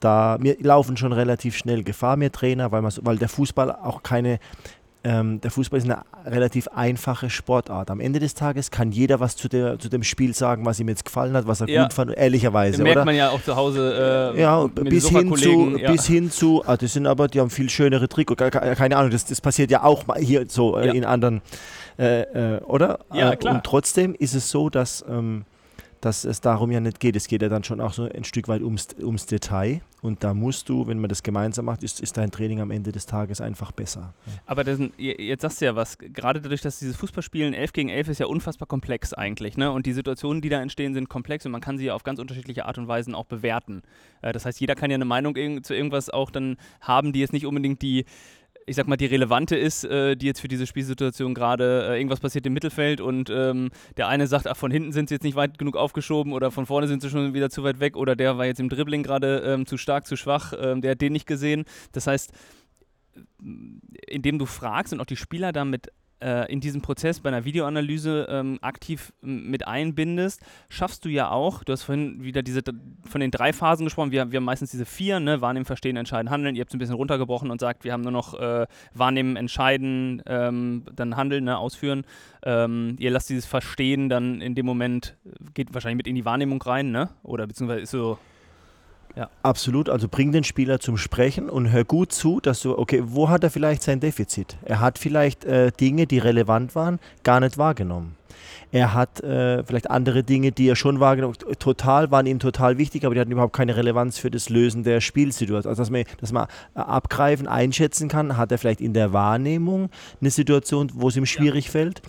da 0.02 0.38
wir 0.42 0.58
laufen 0.60 0.98
schon 0.98 1.14
relativ 1.14 1.56
schnell 1.56 1.84
Gefahr, 1.84 2.18
mir 2.18 2.32
Trainer, 2.32 2.72
weil, 2.72 2.84
weil 2.84 3.18
der 3.18 3.30
Fußball 3.30 3.72
auch 3.72 4.04
keine 4.04 4.40
ähm, 5.04 5.42
der 5.42 5.50
Fußball 5.50 5.80
ist 5.80 5.86
eine 5.86 6.04
relativ 6.26 6.68
einfache 6.68 7.30
Sportart. 7.32 7.90
Am 7.90 8.00
Ende 8.00 8.20
des 8.20 8.36
Tages 8.36 8.70
kann 8.70 8.92
jeder 8.92 9.20
was 9.20 9.36
zu, 9.36 9.48
der, 9.50 9.80
zu 9.80 9.90
dem 9.90 10.04
Spiel 10.04 10.36
sagen, 10.36 10.64
was 10.66 10.80
ihm 10.80 10.88
jetzt 10.90 11.06
gefallen 11.06 11.34
hat, 11.34 11.48
was 11.48 11.62
er 11.62 11.70
Ja. 11.70 11.84
gut 11.84 11.94
fand, 11.94 12.16
ehrlicherweise, 12.16 12.74
Das 12.78 12.82
merkt 12.84 12.98
oder? 12.98 13.06
man 13.06 13.16
ja 13.16 13.30
auch 13.32 13.42
zu 13.42 13.56
Hause. 13.56 14.34
Äh, 14.36 14.42
ja, 14.42 14.68
bis 14.68 15.10
hin, 15.10 15.36
zu, 15.36 15.78
ja. 15.78 15.92
bis 15.92 16.06
hin 16.06 16.30
zu, 16.30 16.64
ah, 16.68 16.78
das 16.78 16.94
sind 16.94 17.08
aber, 17.08 17.28
die 17.28 17.40
haben 17.40 17.50
viel 17.50 17.70
schönere 17.70 18.08
Trikots, 18.08 18.38
Ke- 18.40 18.52
ke- 18.52 18.76
keine 18.76 18.96
Ahnung, 18.98 19.10
das, 19.12 19.26
das 19.26 19.42
passiert 19.42 19.72
ja 19.72 19.84
auch 19.84 20.06
mal 20.06 20.20
hier 20.20 20.46
so 20.48 20.78
äh, 20.78 20.88
Ja. 20.88 20.94
in 20.94 21.06
anderen, 21.06 21.42
äh, 21.98 22.56
äh, 22.58 22.62
oder? 22.62 23.00
Ja, 23.14 23.32
Äh, 23.32 23.36
klar. 23.38 23.56
Und 23.56 23.64
trotzdem 23.64 24.14
ist 24.14 24.36
es 24.36 24.50
so, 24.52 24.70
dass, 24.70 25.04
ähm, 25.10 25.46
dass 26.00 26.26
es 26.26 26.42
darum 26.42 26.72
ja 26.72 26.80
nicht 26.80 27.00
geht. 27.00 27.16
Es 27.16 27.28
geht 27.28 27.42
ja 27.42 27.50
dann 27.50 27.64
schon 27.64 27.82
auch 27.82 27.94
so 27.94 28.04
ein 28.04 28.24
Stück 28.24 28.48
weit 28.48 28.62
ums, 28.62 28.88
ums 29.02 29.26
Detail. 29.26 29.82
Und 30.02 30.24
da 30.24 30.34
musst 30.34 30.68
du, 30.68 30.88
wenn 30.88 31.00
man 31.00 31.10
das 31.10 31.22
gemeinsam 31.22 31.66
macht, 31.66 31.84
ist, 31.84 32.00
ist 32.00 32.18
dein 32.18 32.32
Training 32.32 32.60
am 32.60 32.72
Ende 32.72 32.92
des 32.92 33.06
Tages 33.06 33.40
einfach 33.40 33.72
besser. 33.72 34.14
Aber 34.48 34.64
das, 34.64 34.80
jetzt 34.98 35.42
sagst 35.42 35.62
du 35.62 35.66
ja 35.66 35.76
was, 35.76 35.98
gerade 36.00 36.42
dadurch, 36.42 36.62
dass 36.62 36.80
dieses 36.80 36.96
Fußballspielen 36.96 37.54
11 37.54 37.74
gegen 37.74 37.90
11 37.90 38.08
ist 38.10 38.20
ja 38.20 38.26
unfassbar 38.26 38.68
komplex 38.68 39.14
eigentlich, 39.14 39.58
ne? 39.58 39.72
Und 39.72 39.86
die 39.86 39.94
Situationen, 39.94 40.42
die 40.42 40.50
da 40.50 40.60
entstehen, 40.60 40.96
sind 40.96 41.08
komplex 41.08 41.46
und 41.46 41.52
man 41.52 41.62
kann 41.62 41.78
sie 41.78 41.86
ja 41.86 41.94
auf 41.94 42.04
ganz 42.04 42.20
unterschiedliche 42.20 42.66
Art 42.66 42.80
und 42.80 42.88
Weisen 42.88 43.14
auch 43.14 43.26
bewerten. 43.26 43.84
Äh, 44.22 44.34
das 44.34 44.46
heißt, 44.46 44.60
jeder 44.60 44.74
kann 44.74 44.90
ja 44.90 44.96
eine 44.96 45.06
Meinung 45.06 45.36
zu 45.64 45.76
irgendwas 45.76 46.10
auch 46.10 46.32
dann 46.32 46.58
haben, 46.82 47.14
die 47.14 47.20
jetzt 47.20 47.34
nicht 47.34 47.46
unbedingt 47.46 47.82
die, 47.84 48.06
ich 48.66 48.76
sag 48.76 48.88
mal, 48.88 48.98
die 48.98 49.06
relevante 49.06 49.56
ist, 49.56 49.84
äh, 49.84 50.16
die 50.16 50.28
jetzt 50.28 50.40
für 50.40 50.48
diese 50.48 50.68
Spielsituation 50.68 51.34
gerade 51.34 51.90
äh, 51.90 51.98
irgendwas 51.98 52.20
passiert 52.20 52.46
im 52.46 52.54
Mittelfeld 52.54 53.02
und 53.02 53.30
ähm, 53.30 53.70
der 53.98 54.08
eine 54.08 54.28
sagt, 54.28 54.48
ach, 54.48 54.58
von 54.58 54.72
hinten 54.72 54.92
sind 54.92 55.10
sie 55.10 55.16
jetzt 55.16 55.24
nicht 55.24 55.36
weit 55.36 55.58
genug 55.58 55.76
aufgeschoben 55.76 56.34
oder 56.34 56.52
von 56.52 56.66
vorne 56.66 56.88
sind 56.88 57.02
sie 57.02 57.10
schon 57.10 57.34
wieder 57.34 57.50
zu 57.50 57.64
weit 57.64 57.80
weg 57.80 57.96
oder 57.96 58.16
der 58.16 58.38
war 58.38 58.46
jetzt 58.46 58.60
im 58.60 58.70
Dribbling 58.70 59.04
gerade 59.04 59.40
ähm, 59.46 59.66
zu 59.66 59.78
stark, 59.78 60.08
zu 60.08 60.16
schwach, 60.16 60.54
ähm, 60.60 60.82
der 60.82 60.92
hat 60.92 61.02
den 61.02 61.14
nicht 61.14 61.28
gesehen. 61.28 61.66
Das 61.92 62.08
heißt, 62.08 62.32
indem 64.08 64.40
du 64.40 64.46
fragst 64.46 64.94
und 64.94 65.00
auch 65.00 65.06
die 65.06 65.18
Spieler 65.18 65.52
damit 65.52 65.92
äh, 66.22 66.52
in 66.52 66.60
diesem 66.60 66.82
Prozess 66.82 67.20
bei 67.20 67.30
einer 67.30 67.46
Videoanalyse 67.46 68.28
ähm, 68.30 68.60
aktiv 68.62 69.14
mit 69.22 69.68
einbindest, 69.68 70.42
schaffst 70.70 71.06
du 71.06 71.10
ja 71.10 71.30
auch, 71.32 71.64
du 71.64 71.74
hast 71.74 71.84
vorhin 71.84 72.24
wieder 72.24 72.44
diese 72.44 72.62
von 73.06 73.22
den 73.22 73.32
drei 73.32 73.54
Phasen 73.54 73.86
gesprochen, 73.86 74.12
wir, 74.12 74.32
wir 74.32 74.38
haben 74.38 74.46
meistens 74.46 74.72
diese 74.72 74.86
vier, 74.86 75.20
ne, 75.20 75.42
wahrnehmen, 75.42 75.66
verstehen, 75.66 75.98
entscheiden, 75.98 76.30
handeln, 76.30 76.56
ihr 76.56 76.62
habt 76.62 76.72
es 76.72 76.76
ein 76.76 76.80
bisschen 76.80 76.96
runtergebrochen 76.96 77.52
und 77.52 77.60
sagt, 77.60 77.84
wir 77.84 77.94
haben 77.94 78.02
nur 78.02 78.12
noch 78.12 78.40
äh, 78.40 78.68
wahrnehmen, 78.94 79.36
entscheiden, 79.36 80.22
ähm, 80.26 80.84
dann 80.96 81.16
handeln, 81.16 81.46
ne, 81.46 81.58
ausführen. 81.58 82.06
Ähm, 82.44 82.96
ihr 83.00 83.12
lasst 83.12 83.30
dieses 83.30 83.46
Verstehen 83.46 84.10
dann 84.10 84.42
in 84.42 84.56
dem 84.56 84.66
Moment, 84.66 85.16
äh, 85.26 85.30
geht 85.54 85.74
wahrscheinlich 85.74 85.98
mit 85.98 86.08
in 86.08 86.16
die 86.16 86.26
Wahrnehmung 86.26 86.62
rein, 86.62 86.92
ne? 86.92 87.10
Oder 87.24 87.48
beziehungsweise 87.48 87.82
ist 87.82 87.92
so, 87.92 88.18
Absolut, 89.44 89.90
also 89.90 90.08
bring 90.08 90.32
den 90.32 90.44
Spieler 90.44 90.80
zum 90.80 90.98
Sprechen 90.98 91.50
und 91.50 91.72
hör 91.72 91.84
gut 91.84 92.12
zu, 92.12 92.40
dass 92.40 92.62
du, 92.62 92.78
okay, 92.78 93.02
wo 93.06 93.30
hat 93.30 93.44
er 93.44 93.50
vielleicht 93.50 93.84
sein 93.84 94.00
Defizit? 94.00 94.58
Er 94.64 94.80
hat 94.80 94.98
vielleicht 94.98 95.46
äh, 95.46 95.72
Dinge, 95.72 96.08
die 96.08 96.20
relevant 96.20 96.76
waren, 96.76 97.00
gar 97.24 97.40
nicht 97.40 97.58
wahrgenommen. 97.58 98.16
Er 98.72 98.94
hat 98.94 99.22
äh, 99.22 99.64
vielleicht 99.64 99.90
andere 99.90 100.24
Dinge, 100.24 100.52
die 100.52 100.68
er 100.68 100.76
schon 100.76 101.00
wahrgenommen 101.00 101.34
hat, 101.34 101.60
total, 101.60 102.12
waren 102.12 102.26
ihm 102.26 102.40
total 102.40 102.78
wichtig, 102.78 103.06
aber 103.06 103.16
die 103.16 103.22
hatten 103.22 103.32
überhaupt 103.32 103.56
keine 103.56 103.76
Relevanz 103.76 104.18
für 104.18 104.32
das 104.32 104.50
Lösen 104.50 104.84
der 104.84 105.02
Spielsituation. 105.02 105.70
Also, 105.70 105.82
dass 105.82 105.90
man, 105.90 106.04
dass 106.20 106.32
man 106.32 106.48
äh, 106.76 106.80
abgreifen, 106.80 107.48
einschätzen 107.48 108.08
kann, 108.08 108.38
hat 108.38 108.52
er 108.52 108.58
vielleicht 108.58 108.82
in 108.82 108.94
der 108.94 109.14
Wahrnehmung 109.14 109.90
eine 110.20 110.32
Situation, 110.32 110.92
wo 110.94 111.10
es 111.10 111.18
ihm 111.18 111.26
schwierig 111.26 111.70
fällt. 111.70 112.02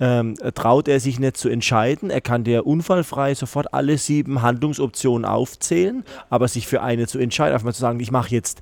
Ähm, 0.00 0.34
traut 0.54 0.88
er 0.88 1.00
sich 1.00 1.18
nicht 1.18 1.36
zu 1.36 1.48
entscheiden. 1.48 2.10
Er 2.10 2.20
kann 2.20 2.44
dir 2.44 2.66
unfallfrei 2.66 3.34
sofort 3.34 3.72
alle 3.72 3.96
sieben 3.98 4.42
Handlungsoptionen 4.42 5.24
aufzählen, 5.24 6.04
aber 6.30 6.48
sich 6.48 6.66
für 6.66 6.82
eine 6.82 7.06
zu 7.06 7.18
entscheiden, 7.18 7.54
einfach 7.54 7.66
mal 7.66 7.72
zu 7.72 7.80
sagen, 7.80 8.00
ich 8.00 8.10
mache 8.10 8.30
jetzt 8.30 8.60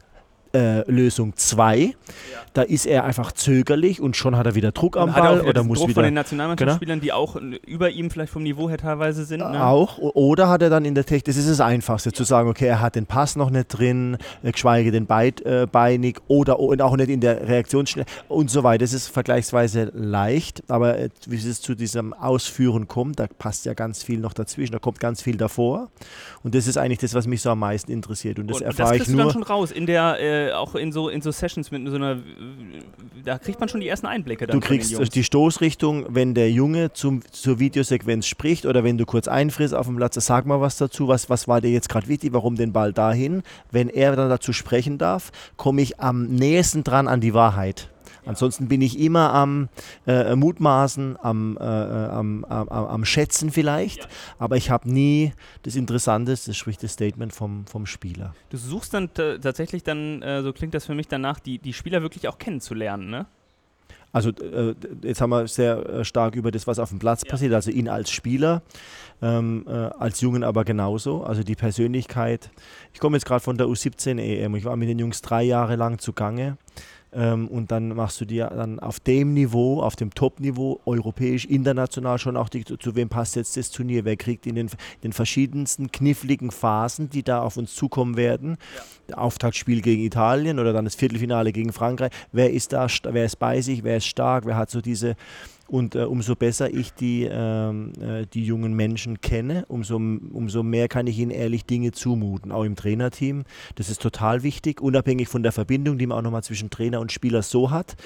äh, 0.52 0.90
Lösung 0.90 1.36
2, 1.36 1.94
da 2.52 2.62
ist 2.62 2.86
er 2.86 3.04
einfach 3.04 3.32
zögerlich 3.32 4.00
und 4.00 4.16
schon 4.16 4.36
hat 4.36 4.46
er 4.46 4.54
wieder 4.54 4.72
Druck 4.72 4.96
am 4.96 5.12
Ball 5.12 5.40
oder 5.40 5.64
muss 5.64 5.78
Druck 5.78 5.88
wieder 5.88 5.94
von 5.94 6.04
den 6.04 6.14
Nationalmannschaftsspielern, 6.14 7.00
die 7.00 7.12
auch 7.12 7.36
äh, 7.36 7.60
über 7.66 7.90
ihm 7.90 8.10
vielleicht 8.10 8.32
vom 8.32 8.42
Niveau 8.42 8.68
her 8.68 8.78
teilweise 8.78 9.24
sind. 9.24 9.40
Ne? 9.40 9.64
Auch. 9.64 9.98
Oder 9.98 10.48
hat 10.48 10.62
er 10.62 10.70
dann 10.70 10.84
in 10.84 10.94
der 10.94 11.04
Technik, 11.04 11.24
das 11.24 11.36
ist 11.36 11.48
das 11.48 11.60
Einfachste, 11.60 12.12
zu 12.12 12.24
sagen, 12.24 12.48
okay, 12.48 12.66
er 12.66 12.80
hat 12.80 12.94
den 12.96 13.06
Pass 13.06 13.36
noch 13.36 13.50
nicht 13.50 13.68
drin, 13.68 14.18
äh, 14.42 14.52
geschweige 14.52 14.90
denn 14.90 15.06
beidbeinig 15.06 16.18
oder 16.28 16.60
und 16.60 16.82
auch 16.82 16.96
nicht 16.96 17.08
in 17.08 17.20
der 17.20 17.48
Reaktionsschnelle 17.48 18.06
und 18.28 18.50
so 18.50 18.62
weiter. 18.62 18.82
Das 18.82 18.92
ist 18.92 19.08
vergleichsweise 19.08 19.90
leicht, 19.94 20.62
aber 20.68 20.98
äh, 20.98 21.08
wie 21.26 21.36
es 21.36 21.60
zu 21.60 21.74
diesem 21.74 22.12
Ausführen 22.12 22.88
kommt, 22.88 23.18
da 23.18 23.26
passt 23.26 23.64
ja 23.64 23.74
ganz 23.74 24.02
viel 24.02 24.18
noch 24.18 24.32
dazwischen, 24.32 24.72
da 24.72 24.78
kommt 24.78 25.00
ganz 25.00 25.22
viel 25.22 25.36
davor. 25.36 25.88
Und 26.42 26.54
das 26.54 26.66
ist 26.66 26.76
eigentlich 26.76 26.98
das, 26.98 27.14
was 27.14 27.26
mich 27.26 27.40
so 27.42 27.50
am 27.50 27.60
meisten 27.60 27.92
interessiert. 27.92 28.38
Und 28.38 28.48
das 28.48 28.58
und 28.58 28.66
erfahre 28.66 28.90
das 28.90 28.96
ich 28.96 29.02
kriegst 29.02 29.12
du 29.12 29.16
dann 29.16 29.26
nur. 29.26 29.32
schon 29.32 29.42
raus, 29.42 29.70
in 29.70 29.86
der, 29.86 30.18
äh, 30.20 30.41
auch 30.50 30.74
in 30.74 30.92
so, 30.92 31.08
in 31.08 31.20
so 31.20 31.30
Sessions 31.30 31.70
mit 31.70 31.88
so 31.88 31.96
einer, 31.96 32.18
da 33.24 33.38
kriegt 33.38 33.60
man 33.60 33.68
schon 33.68 33.80
die 33.80 33.88
ersten 33.88 34.06
Einblicke 34.06 34.46
Du 34.46 34.60
kriegst 34.60 35.14
die 35.14 35.24
Stoßrichtung, 35.24 36.06
wenn 36.08 36.34
der 36.34 36.50
Junge 36.50 36.92
zum, 36.92 37.22
zur 37.30 37.58
Videosequenz 37.58 38.26
spricht 38.26 38.66
oder 38.66 38.84
wenn 38.84 38.98
du 38.98 39.06
kurz 39.06 39.28
einfrisst 39.28 39.74
auf 39.74 39.86
dem 39.86 39.96
Platz, 39.96 40.14
sag 40.14 40.46
mal 40.46 40.60
was 40.60 40.76
dazu, 40.76 41.08
was, 41.08 41.30
was 41.30 41.48
war 41.48 41.60
dir 41.60 41.70
jetzt 41.70 41.88
gerade 41.88 42.08
wichtig, 42.08 42.32
warum 42.32 42.56
den 42.56 42.72
Ball 42.72 42.92
dahin. 42.92 43.42
Wenn 43.70 43.88
er 43.88 44.16
dann 44.16 44.28
dazu 44.28 44.52
sprechen 44.52 44.98
darf, 44.98 45.30
komme 45.56 45.82
ich 45.82 46.00
am 46.00 46.26
nächsten 46.26 46.84
dran 46.84 47.08
an 47.08 47.20
die 47.20 47.34
Wahrheit. 47.34 47.88
Ansonsten 48.24 48.68
bin 48.68 48.80
ich 48.82 48.98
immer 48.98 49.34
am 49.34 49.68
äh, 50.06 50.34
Mutmaßen, 50.36 51.16
am, 51.20 51.56
äh, 51.56 51.62
äh, 51.62 52.08
am, 52.08 52.44
am, 52.44 52.68
am, 52.68 53.04
Schätzen 53.04 53.50
vielleicht, 53.50 54.08
aber 54.38 54.56
ich 54.56 54.70
habe 54.70 54.90
nie 54.90 55.32
das 55.62 55.74
Interessanteste, 55.74 56.54
sprich 56.54 56.78
das 56.78 56.92
Statement 56.92 57.32
vom, 57.32 57.66
vom 57.66 57.86
Spieler. 57.86 58.34
Du 58.50 58.56
suchst 58.56 58.94
dann 58.94 59.12
tatsächlich 59.12 59.82
dann, 59.82 60.22
äh, 60.22 60.42
so 60.42 60.52
klingt 60.52 60.74
das 60.74 60.86
für 60.86 60.94
mich 60.94 61.08
danach, 61.08 61.40
die, 61.40 61.58
die 61.58 61.72
Spieler 61.72 62.02
wirklich 62.02 62.28
auch 62.28 62.38
kennenzulernen, 62.38 63.10
ne? 63.10 63.26
Also 64.12 64.28
äh, 64.30 64.74
jetzt 65.02 65.20
haben 65.22 65.30
wir 65.30 65.48
sehr 65.48 65.78
äh, 65.86 66.04
stark 66.04 66.36
über 66.36 66.50
das, 66.50 66.66
was 66.66 66.78
auf 66.78 66.90
dem 66.90 66.98
Platz 66.98 67.22
Ja. 67.24 67.30
passiert, 67.30 67.54
also 67.54 67.70
ihn 67.70 67.88
als 67.88 68.10
Spieler, 68.10 68.62
ähm, 69.22 69.64
äh, 69.66 69.70
als 69.70 70.20
Jungen 70.20 70.44
aber 70.44 70.64
genauso. 70.64 71.24
Also 71.24 71.42
die 71.42 71.54
Persönlichkeit. 71.54 72.50
Ich 72.92 73.00
komme 73.00 73.16
jetzt 73.16 73.24
gerade 73.24 73.42
von 73.42 73.56
der 73.56 73.66
U17 73.68 74.18
EM. 74.20 74.54
Ich 74.54 74.64
war 74.64 74.76
mit 74.76 74.88
den 74.90 74.98
Jungs 74.98 75.22
drei 75.22 75.42
Jahre 75.42 75.76
lang 75.76 75.98
zugange. 75.98 76.58
Ähm, 77.14 77.48
und 77.48 77.70
dann 77.70 77.88
machst 77.88 78.20
du 78.20 78.24
dir 78.24 78.46
dann 78.46 78.80
auf 78.80 78.98
dem 78.98 79.34
Niveau, 79.34 79.82
auf 79.82 79.96
dem 79.96 80.14
Top-Niveau, 80.14 80.80
europäisch, 80.86 81.44
international 81.44 82.18
schon 82.18 82.36
auch, 82.38 82.48
die, 82.48 82.64
zu 82.64 82.94
wem 82.96 83.10
passt 83.10 83.36
jetzt 83.36 83.56
das 83.56 83.70
Turnier, 83.70 84.04
wer 84.04 84.16
kriegt 84.16 84.46
in 84.46 84.54
den, 84.54 84.70
den 85.02 85.12
verschiedensten 85.12 85.92
kniffligen 85.92 86.50
Phasen, 86.50 87.10
die 87.10 87.22
da 87.22 87.42
auf 87.42 87.58
uns 87.58 87.74
zukommen 87.74 88.16
werden, 88.16 88.56
ja. 89.10 89.18
Auftaktspiel 89.18 89.82
gegen 89.82 90.02
Italien 90.02 90.58
oder 90.58 90.72
dann 90.72 90.86
das 90.86 90.94
Viertelfinale 90.94 91.52
gegen 91.52 91.72
Frankreich, 91.72 92.12
wer 92.32 92.50
ist 92.50 92.72
da, 92.72 92.86
wer 93.04 93.26
ist 93.26 93.36
bei 93.36 93.60
sich, 93.60 93.84
wer 93.84 93.98
ist 93.98 94.06
stark, 94.06 94.46
wer 94.46 94.56
hat 94.56 94.70
so 94.70 94.80
diese 94.80 95.16
und 95.72 95.94
äh, 95.94 96.00
umso 96.00 96.36
besser 96.36 96.72
ich 96.72 96.92
die, 96.92 97.26
ähm, 97.30 97.94
äh, 97.98 98.26
die 98.26 98.44
jungen 98.44 98.74
Menschen 98.74 99.22
kenne, 99.22 99.64
umso, 99.68 99.96
umso 99.96 100.62
mehr 100.62 100.86
kann 100.86 101.06
ich 101.06 101.18
ihnen 101.18 101.30
ehrlich 101.30 101.64
Dinge 101.64 101.92
zumuten, 101.92 102.52
auch 102.52 102.64
im 102.64 102.76
Trainerteam. 102.76 103.44
Das 103.76 103.88
ist 103.88 104.02
total 104.02 104.42
wichtig, 104.42 104.82
unabhängig 104.82 105.28
von 105.28 105.42
der 105.42 105.50
Verbindung, 105.50 105.96
die 105.96 106.06
man 106.06 106.18
auch 106.18 106.22
nochmal 106.22 106.44
zwischen 106.44 106.68
Trainer 106.68 107.00
und 107.00 107.10
Spieler 107.10 107.42
so 107.42 107.70
hat 107.70 107.96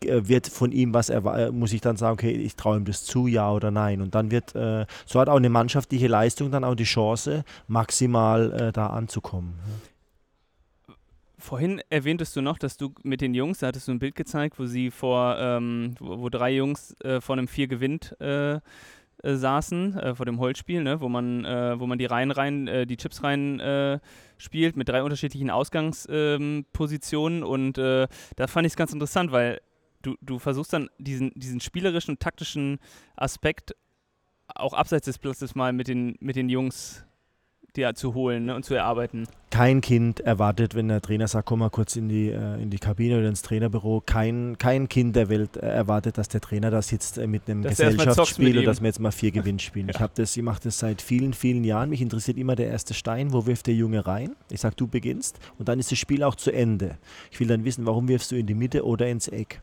äh, 0.00 0.26
wird 0.26 0.48
von 0.48 0.72
ihm 0.72 0.92
was 0.92 1.08
erwartet, 1.08 1.54
muss 1.54 1.72
ich 1.72 1.80
dann 1.80 1.96
sagen, 1.96 2.14
okay, 2.14 2.32
ich 2.32 2.56
traue 2.56 2.78
ihm 2.78 2.84
das 2.84 3.04
zu, 3.04 3.28
ja 3.28 3.52
oder 3.52 3.70
nein. 3.70 4.02
Und 4.02 4.16
dann 4.16 4.32
wird, 4.32 4.56
äh, 4.56 4.84
so 5.06 5.20
hat 5.20 5.28
auch 5.28 5.36
eine 5.36 5.50
mannschaftliche 5.50 6.08
Leistung 6.08 6.50
dann 6.50 6.64
auch 6.64 6.74
die 6.74 6.82
Chance, 6.82 7.44
maximal 7.68 8.52
äh, 8.52 8.72
da 8.72 8.88
anzukommen. 8.88 9.54
Vorhin 11.44 11.82
erwähntest 11.90 12.34
du 12.36 12.40
noch, 12.40 12.56
dass 12.56 12.78
du 12.78 12.94
mit 13.02 13.20
den 13.20 13.34
Jungs, 13.34 13.58
da 13.58 13.66
hattest 13.66 13.86
du 13.86 13.92
ein 13.92 13.98
Bild 13.98 14.14
gezeigt, 14.14 14.58
wo 14.58 14.64
sie 14.64 14.90
vor, 14.90 15.36
ähm, 15.38 15.94
wo, 15.98 16.20
wo, 16.20 16.28
drei 16.30 16.54
Jungs 16.54 16.98
äh, 17.02 17.20
vor 17.20 17.36
einem 17.36 17.48
Vier 17.48 17.66
gewinnt 17.66 18.18
äh, 18.18 18.54
äh, 18.54 18.60
saßen, 19.22 19.94
äh, 19.94 20.14
vor 20.14 20.24
dem 20.24 20.38
Holzspiel, 20.40 20.82
ne, 20.82 21.02
wo 21.02 21.10
man, 21.10 21.44
äh, 21.44 21.78
wo 21.78 21.86
man 21.86 21.98
die 21.98 22.06
Reihen 22.06 22.30
rein, 22.30 22.66
äh, 22.66 22.86
die 22.86 22.96
Chips 22.96 23.22
rein 23.22 24.00
spielt 24.38 24.78
mit 24.78 24.88
drei 24.88 25.02
unterschiedlichen 25.02 25.50
Ausgangspositionen 25.50 27.42
ähm, 27.42 27.46
und 27.46 27.76
da 27.76 28.08
fand 28.46 28.66
ich 28.66 28.72
es 28.72 28.76
ganz 28.78 28.94
interessant, 28.94 29.30
weil 29.30 29.60
du, 30.00 30.16
du 30.22 30.38
versuchst 30.38 30.72
dann 30.72 30.88
diesen, 30.96 31.30
diesen 31.34 31.60
spielerischen 31.60 32.12
und 32.12 32.20
taktischen 32.20 32.78
Aspekt 33.16 33.76
auch 34.46 34.72
abseits 34.72 35.04
des 35.04 35.18
Platzes 35.18 35.54
mal 35.54 35.74
mit 35.74 35.88
den, 35.88 36.16
mit 36.20 36.36
den 36.36 36.48
Jungs 36.48 37.04
dir 37.76 37.94
zu 37.94 38.14
holen 38.14 38.46
ne, 38.46 38.54
und 38.54 38.64
zu 38.64 38.74
erarbeiten. 38.74 39.26
Kein 39.50 39.80
Kind 39.80 40.20
erwartet, 40.20 40.74
wenn 40.74 40.88
der 40.88 41.00
Trainer 41.00 41.28
sagt, 41.28 41.46
komm 41.46 41.60
mal 41.60 41.70
kurz 41.70 41.94
in 41.96 42.08
die, 42.08 42.28
äh, 42.28 42.60
in 42.60 42.70
die 42.70 42.78
Kabine 42.78 43.18
oder 43.18 43.28
ins 43.28 43.42
Trainerbüro, 43.42 44.02
kein, 44.04 44.56
kein 44.58 44.88
Kind 44.88 45.14
der 45.14 45.28
Welt 45.28 45.56
erwartet, 45.56 46.18
dass 46.18 46.28
der 46.28 46.40
Trainer 46.40 46.70
da 46.70 46.82
sitzt 46.82 47.18
äh, 47.18 47.26
mit 47.26 47.48
einem 47.48 47.62
dass 47.62 47.76
Gesellschaftsspiel 47.76 48.58
oder 48.58 48.66
dass 48.66 48.80
wir 48.80 48.86
jetzt 48.86 49.00
mal 49.00 49.12
vier 49.12 49.30
Gewinn 49.32 49.58
spielen. 49.58 49.88
ja. 49.88 49.94
Ich, 49.94 50.10
das, 50.14 50.36
ich 50.36 50.42
mache 50.42 50.62
das 50.64 50.78
seit 50.78 51.02
vielen, 51.02 51.34
vielen 51.34 51.62
Jahren. 51.62 51.90
Mich 51.90 52.02
interessiert 52.02 52.36
immer 52.36 52.56
der 52.56 52.68
erste 52.68 52.94
Stein, 52.94 53.32
wo 53.32 53.46
wirft 53.46 53.66
der 53.66 53.74
Junge 53.74 54.06
rein? 54.06 54.34
Ich 54.50 54.60
sage, 54.60 54.74
du 54.76 54.86
beginnst 54.88 55.38
und 55.58 55.68
dann 55.68 55.78
ist 55.78 55.90
das 55.92 55.98
Spiel 55.98 56.22
auch 56.22 56.34
zu 56.34 56.50
Ende. 56.50 56.98
Ich 57.30 57.38
will 57.38 57.46
dann 57.46 57.64
wissen, 57.64 57.86
warum 57.86 58.08
wirfst 58.08 58.32
du 58.32 58.36
in 58.36 58.46
die 58.46 58.54
Mitte 58.54 58.84
oder 58.84 59.08
ins 59.08 59.28
Eck 59.28 59.60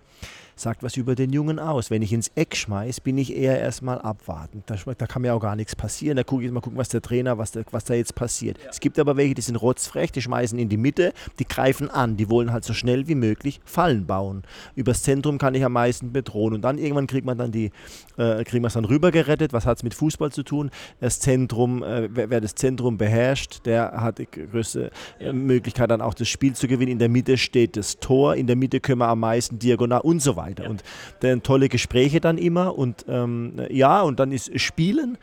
sagt 0.55 0.83
was 0.83 0.97
über 0.97 1.15
den 1.15 1.31
Jungen 1.31 1.59
aus. 1.59 1.89
Wenn 1.89 2.01
ich 2.01 2.13
ins 2.13 2.31
Eck 2.35 2.55
schmeiß, 2.55 3.01
bin 3.01 3.17
ich 3.17 3.35
eher 3.35 3.59
erstmal 3.59 3.99
abwartend. 3.99 4.63
Da, 4.67 4.75
da, 4.97 5.07
kann 5.07 5.21
mir 5.21 5.33
auch 5.33 5.39
gar 5.39 5.55
nichts 5.55 5.75
passieren. 5.75 6.17
Da 6.17 6.23
gucke 6.23 6.43
ich 6.43 6.51
mal 6.51 6.61
gucken, 6.61 6.77
was 6.77 6.89
der 6.89 7.01
Trainer, 7.01 7.37
was, 7.37 7.51
der, 7.51 7.65
was 7.71 7.85
da 7.85 7.93
jetzt 7.93 8.15
passiert. 8.15 8.57
Ja. 8.63 8.69
Es 8.69 8.79
gibt 8.79 8.99
aber 8.99 9.17
welche, 9.17 9.33
die 9.33 9.41
sind 9.41 9.55
rotzfrech, 9.55 10.11
die 10.11 10.21
schmeißen 10.21 10.57
in 10.59 10.69
die 10.69 10.77
Mitte, 10.77 11.13
die 11.39 11.45
greifen 11.45 11.89
an, 11.89 12.17
die 12.17 12.29
wollen 12.29 12.51
halt 12.51 12.63
so 12.63 12.73
schnell 12.73 13.07
wie 13.07 13.15
möglich 13.15 13.59
Fallen 13.65 14.05
bauen. 14.05 14.43
Übers 14.75 15.03
Zentrum 15.03 15.37
kann 15.37 15.55
ich 15.55 15.63
am 15.63 15.73
meisten 15.73 16.11
bedrohen. 16.11 16.53
Und 16.53 16.61
dann 16.61 16.77
irgendwann 16.77 17.07
kriegt 17.07 17.25
man 17.25 17.37
dann 17.37 17.51
die, 17.51 17.71
äh, 18.17 18.43
kriegt 18.43 18.61
man 18.61 18.65
es 18.65 18.73
dann 18.73 18.85
rübergerettet. 18.85 19.53
Was 19.53 19.65
hat 19.65 19.77
es 19.77 19.83
mit 19.83 19.93
Fußball 19.93 20.31
zu 20.31 20.43
tun? 20.43 20.69
Das 20.99 21.19
Zentrum, 21.19 21.83
äh, 21.83 22.09
wer, 22.11 22.29
wer, 22.29 22.41
das 22.41 22.55
Zentrum 22.55 22.97
beherrscht, 22.97 23.65
der 23.65 23.93
hat 23.93 24.19
die 24.19 24.27
größte 24.27 24.91
äh, 25.19 25.33
Möglichkeit, 25.33 25.89
dann 25.91 26.01
auch 26.01 26.13
das 26.13 26.27
Spiel 26.27 26.53
zu 26.53 26.67
gewinnen. 26.67 26.91
In 26.91 26.99
der 26.99 27.09
Mitte 27.09 27.37
steht 27.37 27.77
das 27.77 27.99
Tor, 27.99 28.35
in 28.35 28.47
der 28.47 28.55
Mitte 28.55 28.79
können 28.79 28.99
wir 28.99 29.07
am 29.07 29.19
meisten 29.19 29.59
diagonal 29.59 30.01
und 30.01 30.21
so 30.21 30.35
weiter 30.35 30.40
weiter. 30.41 30.63
Ja. 30.63 30.69
Und 30.69 30.83
dann 31.21 31.43
tolle 31.43 31.69
Gespräche 31.69 32.19
dann 32.19 32.37
immer 32.37 32.77
und 32.77 33.05
ähm, 33.07 33.61
ja, 33.69 34.01
und 34.01 34.19
dann 34.19 34.31
ist 34.31 34.59
Spielen 34.59 35.17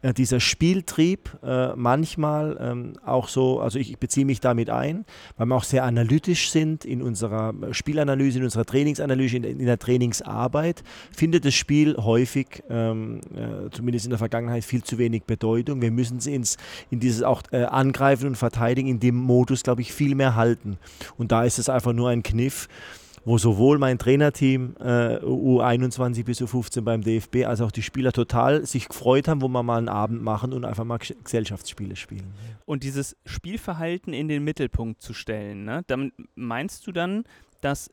äh, 0.00 0.14
dieser 0.14 0.38
Spieltrieb 0.38 1.36
äh, 1.42 1.74
manchmal 1.74 2.56
ähm, 2.60 2.92
auch 3.04 3.26
so, 3.26 3.60
also 3.60 3.80
ich, 3.80 3.90
ich, 3.90 3.98
beziehe 3.98 4.24
mich 4.24 4.38
damit 4.38 4.70
ein, 4.70 5.04
weil 5.36 5.46
wir 5.46 5.56
auch 5.56 5.64
sehr 5.64 5.82
analytisch 5.82 6.50
sind 6.50 6.84
in 6.84 7.02
unserer 7.02 7.52
Spielanalyse, 7.72 8.38
in 8.38 8.44
unserer 8.44 8.64
Trainingsanalyse, 8.64 9.38
in, 9.38 9.44
in 9.44 9.66
der 9.66 9.78
Trainingsarbeit, 9.78 10.84
findet 11.10 11.44
das 11.44 11.54
Spiel 11.54 11.96
häufig, 11.96 12.62
ähm, 12.70 13.20
äh, 13.34 13.70
zumindest 13.70 14.06
in 14.06 14.10
der 14.10 14.18
Vergangenheit, 14.18 14.64
viel 14.64 14.84
zu 14.84 14.98
wenig 14.98 15.24
Bedeutung. 15.24 15.82
Wir 15.82 15.90
müssen 15.90 16.20
sie 16.20 16.34
ins, 16.34 16.58
in 16.90 17.00
dieses 17.00 17.24
auch 17.24 17.42
äh, 17.50 17.64
Angreifen 17.64 18.28
und 18.28 18.36
Verteidigen 18.36 18.88
in 18.88 19.00
dem 19.00 19.16
Modus, 19.16 19.64
glaube 19.64 19.80
ich, 19.80 19.92
viel 19.92 20.14
mehr 20.14 20.36
halten. 20.36 20.78
Und 21.16 21.32
da 21.32 21.42
ist 21.42 21.58
es 21.58 21.68
einfach 21.68 21.92
nur 21.92 22.10
ein 22.10 22.22
Kniff 22.22 22.68
wo 23.28 23.36
sowohl 23.36 23.78
mein 23.78 23.98
Trainerteam 23.98 24.74
äh, 24.80 25.18
U21 25.18 26.24
bis 26.24 26.40
U15 26.40 26.80
beim 26.80 27.02
DFB 27.02 27.44
als 27.44 27.60
auch 27.60 27.70
die 27.70 27.82
Spieler 27.82 28.10
total 28.10 28.64
sich 28.64 28.88
gefreut 28.88 29.28
haben, 29.28 29.42
wo 29.42 29.48
wir 29.48 29.62
mal 29.62 29.76
einen 29.76 29.90
Abend 29.90 30.22
machen 30.22 30.54
und 30.54 30.64
einfach 30.64 30.84
mal 30.84 30.96
Gesellschaftsspiele 30.96 31.94
spielen. 31.94 32.32
Und 32.64 32.84
dieses 32.84 33.16
Spielverhalten 33.26 34.14
in 34.14 34.28
den 34.28 34.44
Mittelpunkt 34.44 35.02
zu 35.02 35.12
stellen, 35.12 35.66
ne? 35.66 35.84
damit 35.88 36.14
meinst 36.36 36.86
du 36.86 36.92
dann, 36.92 37.24
dass 37.60 37.90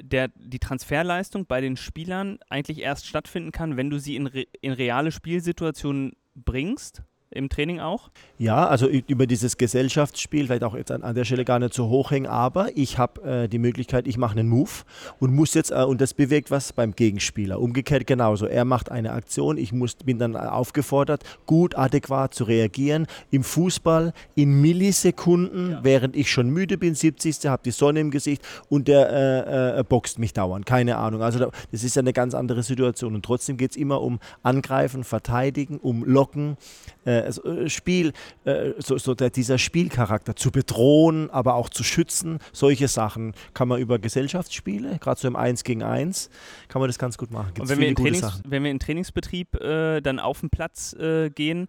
der, 0.00 0.28
die 0.36 0.58
Transferleistung 0.58 1.44
bei 1.44 1.60
den 1.60 1.76
Spielern 1.76 2.38
eigentlich 2.48 2.80
erst 2.80 3.06
stattfinden 3.06 3.52
kann, 3.52 3.76
wenn 3.76 3.90
du 3.90 3.98
sie 3.98 4.16
in, 4.16 4.26
re 4.26 4.46
in 4.62 4.72
reale 4.72 5.12
Spielsituationen 5.12 6.16
bringst? 6.34 7.02
Im 7.30 7.48
Training 7.48 7.80
auch? 7.80 8.10
Ja, 8.38 8.66
also 8.66 8.86
über 8.86 9.26
dieses 9.26 9.56
Gesellschaftsspiel, 9.56 10.46
vielleicht 10.46 10.64
auch 10.64 10.74
jetzt 10.74 10.90
an, 10.90 11.02
an 11.02 11.14
der 11.14 11.24
Stelle 11.24 11.44
gar 11.44 11.58
nicht 11.58 11.74
so 11.74 11.88
hoch 11.88 12.10
hängen, 12.10 12.26
aber 12.26 12.68
ich 12.76 12.98
habe 12.98 13.22
äh, 13.22 13.48
die 13.48 13.58
Möglichkeit, 13.58 14.06
ich 14.06 14.16
mache 14.16 14.38
einen 14.38 14.48
Move 14.48 14.70
und 15.18 15.34
muss 15.34 15.54
jetzt, 15.54 15.70
äh, 15.70 15.82
und 15.82 16.00
das 16.00 16.14
bewegt 16.14 16.50
was 16.50 16.72
beim 16.72 16.92
Gegenspieler. 16.92 17.60
Umgekehrt 17.60 18.06
genauso. 18.06 18.46
Er 18.46 18.64
macht 18.64 18.90
eine 18.90 19.12
Aktion, 19.12 19.58
ich 19.58 19.72
muss, 19.72 19.94
bin 19.94 20.18
dann 20.18 20.36
aufgefordert, 20.36 21.22
gut, 21.46 21.76
adäquat 21.76 22.34
zu 22.34 22.44
reagieren. 22.44 23.06
Im 23.30 23.44
Fußball 23.44 24.12
in 24.34 24.60
Millisekunden, 24.60 25.72
ja. 25.72 25.80
während 25.84 26.16
ich 26.16 26.30
schon 26.30 26.48
müde 26.48 26.78
bin, 26.78 26.94
70. 26.94 27.46
habe 27.46 27.62
die 27.64 27.72
Sonne 27.72 28.00
im 28.00 28.10
Gesicht 28.10 28.42
und 28.68 28.88
der 28.88 29.10
äh, 29.10 29.80
äh, 29.80 29.84
boxt 29.84 30.18
mich 30.18 30.32
dauernd. 30.32 30.64
Keine 30.64 30.96
Ahnung. 30.96 31.22
Also 31.22 31.50
das 31.72 31.84
ist 31.84 31.96
ja 31.96 32.00
eine 32.00 32.12
ganz 32.12 32.34
andere 32.34 32.62
Situation. 32.62 33.14
Und 33.14 33.24
trotzdem 33.24 33.56
geht 33.56 33.72
es 33.72 33.76
immer 33.76 34.00
um 34.00 34.18
Angreifen, 34.42 35.04
Verteidigen, 35.04 35.78
um 35.78 36.04
Locken. 36.04 36.56
Äh, 37.04 37.17
äh, 37.26 37.68
Spiel, 37.68 38.12
äh, 38.44 38.72
so, 38.78 38.98
so 38.98 39.14
der, 39.14 39.30
dieser 39.30 39.58
Spielcharakter 39.58 40.36
zu 40.36 40.50
bedrohen, 40.50 41.30
aber 41.30 41.54
auch 41.54 41.68
zu 41.68 41.84
schützen, 41.84 42.38
solche 42.52 42.88
Sachen 42.88 43.34
kann 43.54 43.68
man 43.68 43.80
über 43.80 43.98
Gesellschaftsspiele, 43.98 44.98
gerade 44.98 45.20
so 45.20 45.28
im 45.28 45.36
1 45.36 45.64
gegen 45.64 45.82
1, 45.82 46.30
kann 46.68 46.80
man 46.80 46.88
das 46.88 46.98
ganz 46.98 47.18
gut 47.18 47.30
machen. 47.30 47.52
Gibt's 47.54 47.60
Und 47.60 47.68
wenn 47.68 47.80
wir, 47.80 47.88
in 47.88 47.96
Trainings, 47.96 48.42
wenn 48.46 48.64
wir 48.64 48.70
in 48.70 48.78
Trainingsbetrieb 48.78 49.54
äh, 49.60 50.00
dann 50.00 50.18
auf 50.18 50.40
den 50.40 50.50
Platz 50.50 50.92
äh, 50.94 51.30
gehen, 51.30 51.68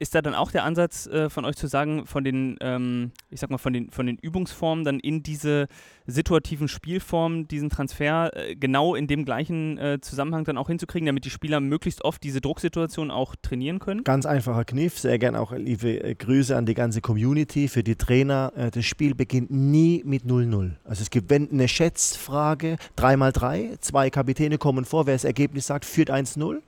ist 0.00 0.14
da 0.14 0.22
dann 0.22 0.34
auch 0.34 0.50
der 0.50 0.64
Ansatz 0.64 1.06
äh, 1.06 1.28
von 1.28 1.44
euch 1.44 1.56
zu 1.56 1.66
sagen, 1.66 2.06
von 2.06 2.24
den, 2.24 2.56
ähm, 2.60 3.12
ich 3.28 3.38
sag 3.38 3.50
mal, 3.50 3.58
von 3.58 3.72
den, 3.72 3.90
von 3.90 4.06
den 4.06 4.16
Übungsformen 4.16 4.84
dann 4.84 4.98
in 4.98 5.22
diese 5.22 5.68
situativen 6.06 6.68
Spielformen, 6.68 7.46
diesen 7.46 7.68
Transfer 7.68 8.30
äh, 8.34 8.56
genau 8.56 8.94
in 8.94 9.06
dem 9.06 9.24
gleichen 9.24 9.78
äh, 9.78 10.00
Zusammenhang 10.00 10.44
dann 10.44 10.56
auch 10.56 10.68
hinzukriegen, 10.68 11.06
damit 11.06 11.26
die 11.26 11.30
Spieler 11.30 11.60
möglichst 11.60 12.02
oft 12.02 12.22
diese 12.22 12.40
Drucksituation 12.40 13.10
auch 13.10 13.36
trainieren 13.36 13.78
können? 13.78 14.02
Ganz 14.02 14.26
einfacher 14.26 14.64
Kniff, 14.64 14.98
sehr 14.98 15.18
gerne 15.18 15.38
auch 15.38 15.52
liebe 15.52 16.02
äh, 16.02 16.14
Grüße 16.14 16.56
an 16.56 16.66
die 16.66 16.74
ganze 16.74 17.02
Community, 17.02 17.68
für 17.68 17.82
die 17.82 17.96
Trainer. 17.96 18.52
Äh, 18.56 18.70
das 18.70 18.86
Spiel 18.86 19.14
beginnt 19.14 19.50
nie 19.50 20.02
mit 20.04 20.24
0-0. 20.24 20.72
Also 20.84 21.02
es 21.02 21.10
gibt 21.10 21.30
wenn 21.30 21.50
eine 21.50 21.68
Schätzfrage, 21.68 22.76
3x3, 22.96 23.80
zwei 23.80 24.08
Kapitäne 24.10 24.56
kommen 24.56 24.86
vor, 24.86 25.06
wer 25.06 25.14
das 25.14 25.24
Ergebnis 25.24 25.66
sagt, 25.66 25.84
führt 25.84 26.10
1-0. 26.10 26.60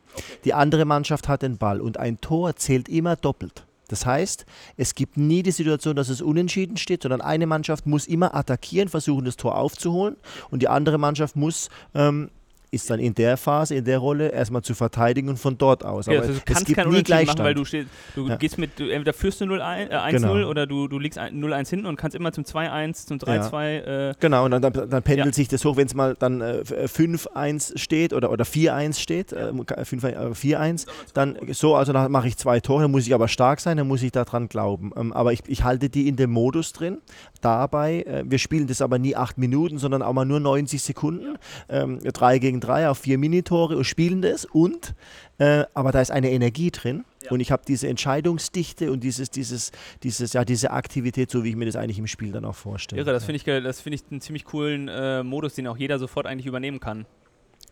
Die 0.44 0.54
andere 0.54 0.84
Mannschaft 0.84 1.28
hat 1.28 1.42
den 1.42 1.58
Ball 1.58 1.80
und 1.80 1.96
ein 1.98 2.20
Tor 2.20 2.56
zählt 2.56 2.88
immer 2.88 3.16
doppelt. 3.16 3.66
Das 3.88 4.06
heißt, 4.06 4.46
es 4.78 4.94
gibt 4.94 5.18
nie 5.18 5.42
die 5.42 5.50
Situation, 5.50 5.96
dass 5.96 6.08
es 6.08 6.22
unentschieden 6.22 6.78
steht, 6.78 7.02
sondern 7.02 7.20
eine 7.20 7.46
Mannschaft 7.46 7.86
muss 7.86 8.06
immer 8.06 8.34
attackieren, 8.34 8.88
versuchen 8.88 9.26
das 9.26 9.36
Tor 9.36 9.56
aufzuholen 9.56 10.16
und 10.50 10.62
die 10.62 10.68
andere 10.68 10.96
Mannschaft 10.96 11.36
muss 11.36 11.68
ähm, 11.94 12.30
ist 12.72 12.88
dann 12.88 13.00
in 13.00 13.14
der 13.14 13.36
Phase, 13.36 13.74
in 13.74 13.84
der 13.84 13.98
Rolle 13.98 14.30
erstmal 14.30 14.62
zu 14.62 14.74
verteidigen 14.74 15.28
und 15.28 15.38
von 15.38 15.58
dort 15.58 15.84
aus. 15.84 16.06
Ja, 16.06 16.14
Aber 16.14 16.22
also 16.22 16.32
du 16.32 16.40
kannst 16.42 16.66
nie 16.66 17.02
Gleichstand. 17.02 17.38
Machen, 17.38 17.44
weil 17.44 17.54
du, 17.54 17.66
stehst, 17.66 17.88
du 18.14 18.26
ja. 18.26 18.36
gehst 18.36 18.56
mit, 18.56 18.80
du, 18.80 18.88
entweder 18.88 19.12
führst 19.12 19.42
du 19.42 19.44
1-0 19.44 19.90
äh, 19.90 20.10
genau. 20.10 20.48
oder 20.48 20.66
du, 20.66 20.88
du 20.88 20.98
liegst 20.98 21.18
0-1 21.18 21.68
hinten 21.68 21.84
und 21.84 21.96
kannst 21.96 22.16
immer 22.16 22.32
zum 22.32 22.44
2-1, 22.44 23.06
zum 23.06 23.18
3-2. 23.18 23.70
Ja. 23.70 24.10
Äh, 24.10 24.14
genau, 24.18 24.46
und 24.46 24.52
dann, 24.52 24.62
dann, 24.62 24.88
dann 24.88 25.02
pendelt 25.02 25.34
sich 25.34 25.48
das 25.48 25.66
hoch, 25.66 25.76
wenn 25.76 25.86
es 25.86 25.92
mal 25.92 26.16
dann 26.18 26.40
äh, 26.40 26.62
5-1 26.64 27.76
steht 27.76 28.14
oder, 28.14 28.30
oder 28.30 28.44
4-1 28.46 28.98
steht, 28.98 29.34
äh, 29.34 29.50
4-1, 29.52 30.86
dann 31.12 31.36
so, 31.50 31.74
also 31.74 31.92
dann 31.92 32.10
mache 32.10 32.28
ich 32.28 32.38
zwei 32.38 32.60
Tore, 32.60 32.82
dann 32.82 32.90
muss 32.90 33.06
ich 33.06 33.12
aber 33.12 33.28
stark 33.28 33.60
sein, 33.60 33.76
dann 33.76 33.86
muss 33.86 34.02
ich 34.02 34.12
daran 34.12 34.48
glauben. 34.48 34.92
Ähm, 34.96 35.12
aber 35.12 35.34
ich, 35.34 35.42
ich 35.46 35.62
halte 35.62 35.90
die 35.90 36.08
in 36.08 36.16
dem 36.16 36.30
Modus 36.30 36.72
drin. 36.72 37.02
Dabei, 37.42 38.02
äh, 38.04 38.24
wir 38.24 38.38
spielen 38.38 38.66
das 38.66 38.80
aber 38.80 38.98
nie 38.98 39.14
acht 39.14 39.36
Minuten, 39.36 39.76
sondern 39.76 40.00
auch 40.00 40.14
mal 40.14 40.24
nur 40.24 40.40
90 40.40 40.80
Sekunden, 40.80 41.36
ähm, 41.68 41.98
3 41.98 42.38
gegen 42.38 42.61
drei 42.62 42.88
auf 42.88 42.98
vier 42.98 43.18
Minitore 43.18 43.76
und 43.76 43.84
spielen 43.84 44.22
das 44.22 44.44
und 44.44 44.94
äh, 45.38 45.64
aber 45.74 45.92
da 45.92 46.00
ist 46.00 46.10
eine 46.10 46.30
Energie 46.30 46.70
drin 46.70 47.04
und 47.30 47.40
ich 47.40 47.50
habe 47.50 47.62
diese 47.66 47.88
Entscheidungsdichte 47.88 48.92
und 48.92 49.02
dieses, 49.02 49.30
dieses, 49.30 49.72
dieses, 50.02 50.32
ja, 50.32 50.44
diese 50.44 50.70
Aktivität, 50.70 51.30
so 51.30 51.44
wie 51.44 51.50
ich 51.50 51.56
mir 51.56 51.66
das 51.66 51.76
eigentlich 51.76 51.98
im 51.98 52.06
Spiel 52.06 52.32
dann 52.32 52.44
auch 52.44 52.54
vorstelle. 52.54 53.00
Irre, 53.00 53.12
das 53.12 53.24
ja. 53.24 53.26
finde 53.26 53.36
ich, 53.36 53.64
das 53.64 53.80
finde 53.80 53.96
ich 53.96 54.02
einen 54.10 54.20
ziemlich 54.20 54.44
coolen 54.44 54.88
äh, 54.88 55.22
Modus, 55.22 55.54
den 55.54 55.66
auch 55.66 55.76
jeder 55.76 55.98
sofort 55.98 56.26
eigentlich 56.26 56.46
übernehmen 56.46 56.80
kann. 56.80 57.06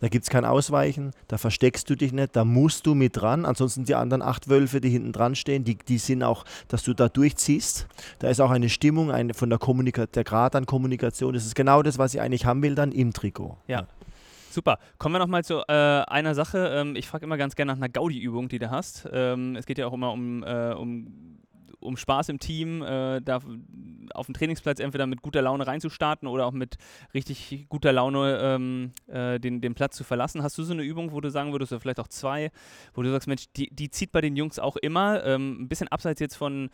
Da 0.00 0.08
gibt 0.08 0.24
es 0.24 0.30
kein 0.30 0.46
Ausweichen, 0.46 1.10
da 1.28 1.36
versteckst 1.36 1.88
du 1.90 1.94
dich 1.94 2.12
nicht, 2.12 2.34
da 2.34 2.46
musst 2.46 2.86
du 2.86 2.94
mit 2.94 3.20
dran. 3.20 3.44
Ansonsten 3.44 3.84
die 3.84 3.94
anderen 3.94 4.22
acht 4.22 4.48
Wölfe, 4.48 4.80
die 4.80 4.88
hinten 4.88 5.12
dran 5.12 5.34
stehen, 5.34 5.62
die, 5.62 5.76
die 5.76 5.98
sind 5.98 6.22
auch, 6.22 6.46
dass 6.68 6.82
du 6.82 6.94
da 6.94 7.10
durchziehst. 7.10 7.86
Da 8.18 8.30
ist 8.30 8.40
auch 8.40 8.50
eine 8.50 8.70
Stimmung 8.70 9.10
eine, 9.10 9.34
von 9.34 9.50
der 9.50 9.58
Kommunikation, 9.58 10.12
der 10.14 10.24
Grad 10.24 10.56
an 10.56 10.64
Kommunikation. 10.64 11.34
Das 11.34 11.44
ist 11.44 11.54
genau 11.54 11.82
das, 11.82 11.98
was 11.98 12.14
ich 12.14 12.20
eigentlich 12.20 12.46
haben 12.46 12.62
will, 12.62 12.74
dann 12.74 12.92
im 12.92 13.12
Trikot. 13.12 13.58
Ja. 13.68 13.86
Super. 14.50 14.80
Kommen 14.98 15.14
wir 15.14 15.20
nochmal 15.20 15.44
zu 15.44 15.60
äh, 15.68 15.72
einer 15.72 16.34
Sache. 16.34 16.72
Ähm, 16.74 16.96
ich 16.96 17.06
frage 17.06 17.24
immer 17.24 17.36
ganz 17.36 17.54
gerne 17.54 17.70
nach 17.70 17.78
einer 17.78 17.88
Gaudi-Übung, 17.88 18.48
die 18.48 18.58
du 18.58 18.68
hast. 18.68 19.08
Ähm, 19.12 19.54
es 19.54 19.64
geht 19.64 19.78
ja 19.78 19.86
auch 19.86 19.92
immer 19.92 20.12
um, 20.12 20.42
äh, 20.42 20.72
um, 20.72 21.38
um 21.78 21.96
Spaß 21.96 22.30
im 22.30 22.40
Team, 22.40 22.82
äh, 22.82 23.20
da 23.20 23.38
auf 24.12 24.26
dem 24.26 24.34
Trainingsplatz 24.34 24.80
entweder 24.80 25.06
mit 25.06 25.22
guter 25.22 25.40
Laune 25.40 25.68
reinzustarten 25.68 26.26
oder 26.26 26.46
auch 26.46 26.52
mit 26.52 26.78
richtig 27.14 27.66
guter 27.68 27.92
Laune 27.92 28.40
ähm, 28.42 28.92
äh, 29.06 29.38
den, 29.38 29.60
den 29.60 29.76
Platz 29.76 29.96
zu 29.96 30.02
verlassen. 30.02 30.42
Hast 30.42 30.58
du 30.58 30.64
so 30.64 30.72
eine 30.72 30.82
Übung, 30.82 31.12
wo 31.12 31.20
du 31.20 31.30
sagen 31.30 31.52
würdest, 31.52 31.70
oder 31.70 31.80
vielleicht 31.80 32.00
auch 32.00 32.08
zwei, 32.08 32.50
wo 32.94 33.02
du 33.02 33.10
sagst, 33.12 33.28
Mensch, 33.28 33.44
die, 33.56 33.72
die 33.72 33.88
zieht 33.88 34.10
bei 34.10 34.20
den 34.20 34.34
Jungs 34.34 34.58
auch 34.58 34.76
immer, 34.76 35.24
ähm, 35.24 35.62
ein 35.62 35.68
bisschen 35.68 35.86
abseits 35.86 36.18
jetzt 36.18 36.34
von 36.34 36.70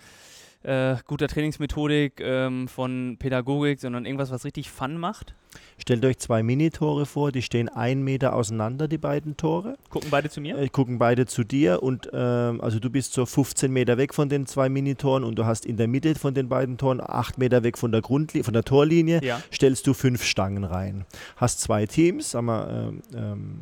äh, 0.66 0.96
guter 1.06 1.28
Trainingsmethodik, 1.28 2.20
ähm, 2.20 2.68
von 2.68 3.16
Pädagogik, 3.18 3.80
sondern 3.80 4.04
irgendwas, 4.04 4.30
was 4.30 4.44
richtig 4.44 4.70
Fun 4.70 4.98
macht? 4.98 5.34
Stellt 5.78 6.04
euch 6.04 6.18
zwei 6.18 6.42
Minitore 6.42 7.06
vor, 7.06 7.32
die 7.32 7.40
stehen 7.40 7.70
einen 7.70 8.02
Meter 8.02 8.34
auseinander, 8.34 8.88
die 8.88 8.98
beiden 8.98 9.38
Tore. 9.38 9.78
Gucken 9.88 10.10
beide 10.10 10.28
zu 10.28 10.40
mir? 10.42 10.58
Äh, 10.58 10.68
gucken 10.68 10.98
beide 10.98 11.24
zu 11.24 11.44
dir 11.44 11.82
und 11.82 12.10
ähm, 12.12 12.60
also 12.60 12.78
du 12.78 12.90
bist 12.90 13.14
so 13.14 13.24
15 13.24 13.72
Meter 13.72 13.96
weg 13.96 14.12
von 14.12 14.28
den 14.28 14.44
zwei 14.46 14.68
Minitoren 14.68 15.24
und 15.24 15.36
du 15.38 15.46
hast 15.46 15.64
in 15.64 15.78
der 15.78 15.88
Mitte 15.88 16.14
von 16.14 16.34
den 16.34 16.48
beiden 16.50 16.76
Toren, 16.76 17.00
acht 17.00 17.38
Meter 17.38 17.62
weg 17.62 17.78
von 17.78 17.90
der 17.90 18.02
Grundlinie, 18.02 18.44
von 18.44 18.52
der 18.52 18.64
Torlinie, 18.64 19.20
Ja. 19.22 19.40
stellst 19.52 19.86
du 19.86 19.94
fünf 19.94 20.24
Stangen 20.24 20.64
rein. 20.64 21.06
Hast 21.36 21.60
zwei 21.60 21.86
Teams, 21.86 22.32
sagen 22.32 22.46
wir 22.46 22.68
ähm, 22.68 23.02
ähm, 23.14 23.60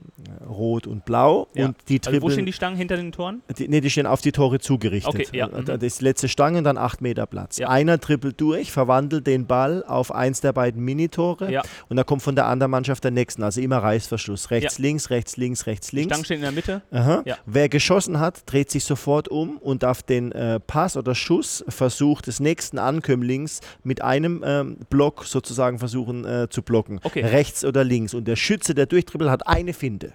rot 0.48 0.88
und 0.88 1.04
blau 1.04 1.46
Ja. 1.54 1.66
und 1.66 1.76
die 1.88 2.00
Also 2.04 2.22
wo 2.22 2.30
stehen 2.30 2.46
die 2.46 2.52
Stangen 2.52 2.76
hinter 2.76 2.96
den 2.96 3.12
Toren? 3.12 3.42
die, 3.56 3.68
nee, 3.68 3.80
die 3.80 3.90
stehen 3.90 4.06
auf 4.06 4.20
die 4.20 4.32
Tore 4.32 4.58
zugerichtet. 4.58 5.14
Okay, 5.14 5.36
ja, 5.36 5.46
mhm. 5.46 5.64
Das 5.78 6.00
letzte 6.00 6.28
Stange, 6.28 6.62
dann 6.64 6.76
acht 6.76 6.93
Meter 7.00 7.26
Platz. 7.26 7.58
Ja. 7.58 7.68
Einer 7.68 8.00
trippelt 8.00 8.40
durch, 8.40 8.72
verwandelt 8.72 9.26
den 9.26 9.46
Ball 9.46 9.84
auf 9.86 10.14
eins 10.14 10.40
der 10.40 10.52
beiden 10.52 10.84
Minitore 10.84 11.50
Ja. 11.50 11.62
und 11.88 11.96
dann 11.96 12.06
kommt 12.06 12.22
von 12.22 12.34
der 12.34 12.46
anderen 12.46 12.70
Mannschaft 12.70 13.04
der 13.04 13.10
nächsten, 13.10 13.42
also 13.42 13.60
immer 13.60 13.78
Reißverschluss. 13.78 14.50
Rechts, 14.50 14.78
links, 14.78 15.10
rechts, 15.10 15.36
links, 15.36 15.66
rechts, 15.66 15.92
links. 15.92 16.08
Stangen 16.12 16.24
stehen 16.24 16.36
in 16.36 16.42
der 16.42 16.52
Mitte. 16.52 16.82
Ja. 16.90 17.36
Wer 17.46 17.68
geschossen 17.68 18.20
hat, 18.20 18.42
dreht 18.46 18.70
sich 18.70 18.84
sofort 18.84 19.28
um 19.28 19.56
und 19.58 19.82
darf 19.82 20.02
den 20.02 20.32
äh, 20.32 20.60
Pass 20.60 20.96
oder 20.96 21.14
Schussversuch 21.14 22.20
des 22.22 22.40
nächsten 22.40 22.78
Ankömmlings 22.78 23.60
mit 23.82 24.02
einem 24.02 24.42
ähm, 24.44 24.76
Block 24.90 25.24
sozusagen 25.24 25.78
versuchen 25.78 26.24
äh, 26.24 26.48
zu 26.50 26.62
blocken. 26.62 27.00
Okay. 27.02 27.24
Rechts 27.24 27.64
oder 27.64 27.84
links. 27.84 28.14
Und 28.14 28.26
der 28.28 28.36
Schütze, 28.36 28.74
der 28.74 28.86
durchtribbelt, 28.86 29.30
hat 29.30 29.46
eine 29.46 29.72
Finte. 29.72 30.12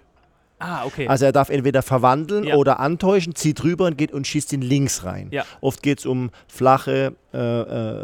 Ah, 0.59 0.85
okay. 0.85 1.07
Also 1.07 1.25
er 1.25 1.31
darf 1.31 1.49
entweder 1.49 1.81
verwandeln 1.81 2.43
Ja. 2.43 2.55
oder 2.55 2.79
antäuschen, 2.79 3.33
zieht 3.33 3.63
rüber 3.63 3.85
und 3.85 3.97
geht 3.97 4.11
und 4.11 4.27
schießt 4.27 4.51
ihn 4.53 4.61
links 4.61 5.03
rein. 5.05 5.29
Ja. 5.31 5.45
Oft 5.61 5.81
geht 5.81 5.99
es 5.99 6.05
um 6.05 6.31
flache 6.47 7.13
äh, 7.33 7.37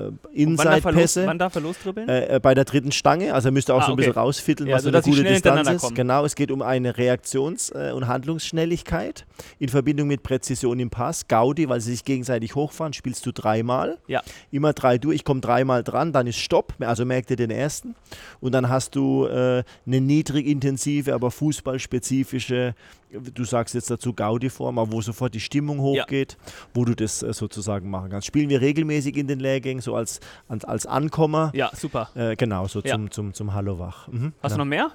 äh, 0.07 0.11
Inside-Pässe. 0.33 1.25
wann 1.25 1.39
darf 1.39 1.55
er 1.55 1.61
losdribbeln? 1.61 2.07
Äh, 2.07 2.35
äh, 2.35 2.39
bei 2.39 2.53
der 2.53 2.63
dritten 2.65 2.91
Stange, 2.91 3.33
also 3.33 3.49
er 3.49 3.51
müsste 3.51 3.73
auch 3.73 3.81
Ah, 3.81 3.85
so 3.85 3.87
ein 3.87 3.93
okay. 3.93 4.01
bisschen 4.03 4.13
rausfitteln, 4.13 4.69
Ja, 4.69 4.75
was 4.75 4.83
so 4.83 4.89
eine 4.89 5.01
gute 5.01 5.23
Distanz 5.23 5.67
ist. 5.69 5.81
kommen. 5.81 5.95
Genau, 5.95 6.25
es 6.25 6.35
geht 6.35 6.51
um 6.51 6.61
eine 6.61 6.93
Reaktions- 6.95 7.71
äh, 7.73 7.91
und 7.91 8.07
Handlungsschnelligkeit 8.07 9.25
in 9.59 9.69
Verbindung 9.69 10.07
mit 10.07 10.23
Präzision 10.23 10.79
im 10.79 10.89
Pass. 10.89 11.27
Gaudi, 11.27 11.67
weil 11.69 11.81
sie 11.81 11.91
sich 11.91 12.05
gegenseitig 12.05 12.55
hochfahren, 12.55 12.93
spielst 12.93 13.25
du 13.25 13.31
dreimal. 13.31 13.97
Ja. 14.07 14.21
Immer 14.51 14.73
drei 14.73 14.97
durch, 14.97 15.15
ich 15.15 15.23
komme 15.23 15.41
dreimal 15.41 15.83
dran, 15.83 16.13
dann 16.13 16.27
ist 16.27 16.37
Stopp, 16.37 16.73
also 16.79 17.05
merkt 17.05 17.29
ihr 17.31 17.35
den 17.37 17.51
ersten. 17.51 17.95
Und 18.41 18.51
dann 18.51 18.69
hast 18.69 18.95
du 18.95 19.25
äh, 19.25 19.63
eine 19.87 20.01
niedrig 20.01 20.45
intensive, 20.47 21.13
aber 21.13 21.31
fußballspezifische, 21.31 22.75
du 23.11 23.43
sagst 23.43 23.75
jetzt 23.75 23.89
dazu 23.89 24.13
Gaudi-Form, 24.13 24.77
aber 24.79 24.91
wo 24.91 25.01
sofort 25.01 25.33
die 25.33 25.39
Stimmung 25.39 25.79
hochgeht, 25.79 26.37
wo 26.73 26.85
du 26.85 26.95
das 26.95 27.23
äh, 27.23 27.33
sozusagen 27.33 27.89
machen 27.89 28.09
kannst. 28.09 28.27
Spielen 28.27 28.49
wir 28.49 28.61
regelmäßig 28.61 29.17
in 29.17 29.27
den 29.27 29.39
Lehrgängen, 29.39 29.81
so 29.81 29.95
als, 29.95 30.19
als, 30.47 30.65
als 30.65 30.85
Ankommer. 30.85 31.51
ja, 31.55 31.71
super. 31.75 32.09
Äh, 32.15 32.35
genau, 32.35 32.67
so 32.67 32.81
Ja. 32.81 32.93
zum, 32.95 33.11
zum, 33.11 33.33
zum 33.33 33.53
Hallo 33.53 33.79
Wach. 33.79 34.07
Mhm, 34.07 34.33
Hast 34.41 34.51
ja. 34.51 34.57
du 34.57 34.63
noch 34.63 34.69
mehr? 34.69 34.91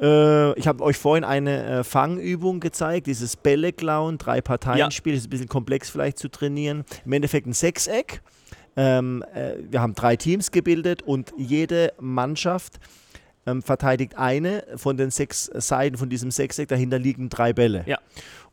Äh, 0.00 0.58
ich 0.58 0.66
habe 0.68 0.82
euch 0.84 0.96
vorhin 0.96 1.24
eine 1.24 1.64
äh, 1.80 1.84
Fangübung 1.84 2.60
gezeigt, 2.60 3.06
dieses 3.06 3.36
Bälle 3.36 3.72
klauen, 3.72 4.16
drei 4.18 4.40
Parteien-Spiel, 4.40 5.14
ist 5.14 5.26
ein 5.26 5.30
bisschen 5.30 5.48
komplex 5.48 5.90
vielleicht 5.90 6.18
zu 6.18 6.28
trainieren. 6.28 6.84
Im 7.04 7.12
Endeffekt 7.12 7.46
ein 7.46 7.52
Sechseck. 7.52 8.22
Ähm, 8.76 9.24
äh, 9.34 9.54
wir 9.68 9.80
haben 9.80 9.94
drei 9.94 10.14
Teams 10.14 10.52
gebildet 10.52 11.02
und 11.02 11.32
jede 11.36 11.92
Mannschaft 12.00 12.78
ähm, 13.48 13.62
verteidigt 13.62 14.16
eine 14.16 14.64
von 14.76 14.96
den 14.96 15.10
sechs 15.10 15.50
Seiten 15.54 15.96
von 15.96 16.08
diesem 16.08 16.30
Sechseck. 16.30 16.68
Dahinter 16.68 16.98
liegen 16.98 17.28
drei 17.28 17.52
Bälle. 17.52 17.84
Ja. 17.86 17.98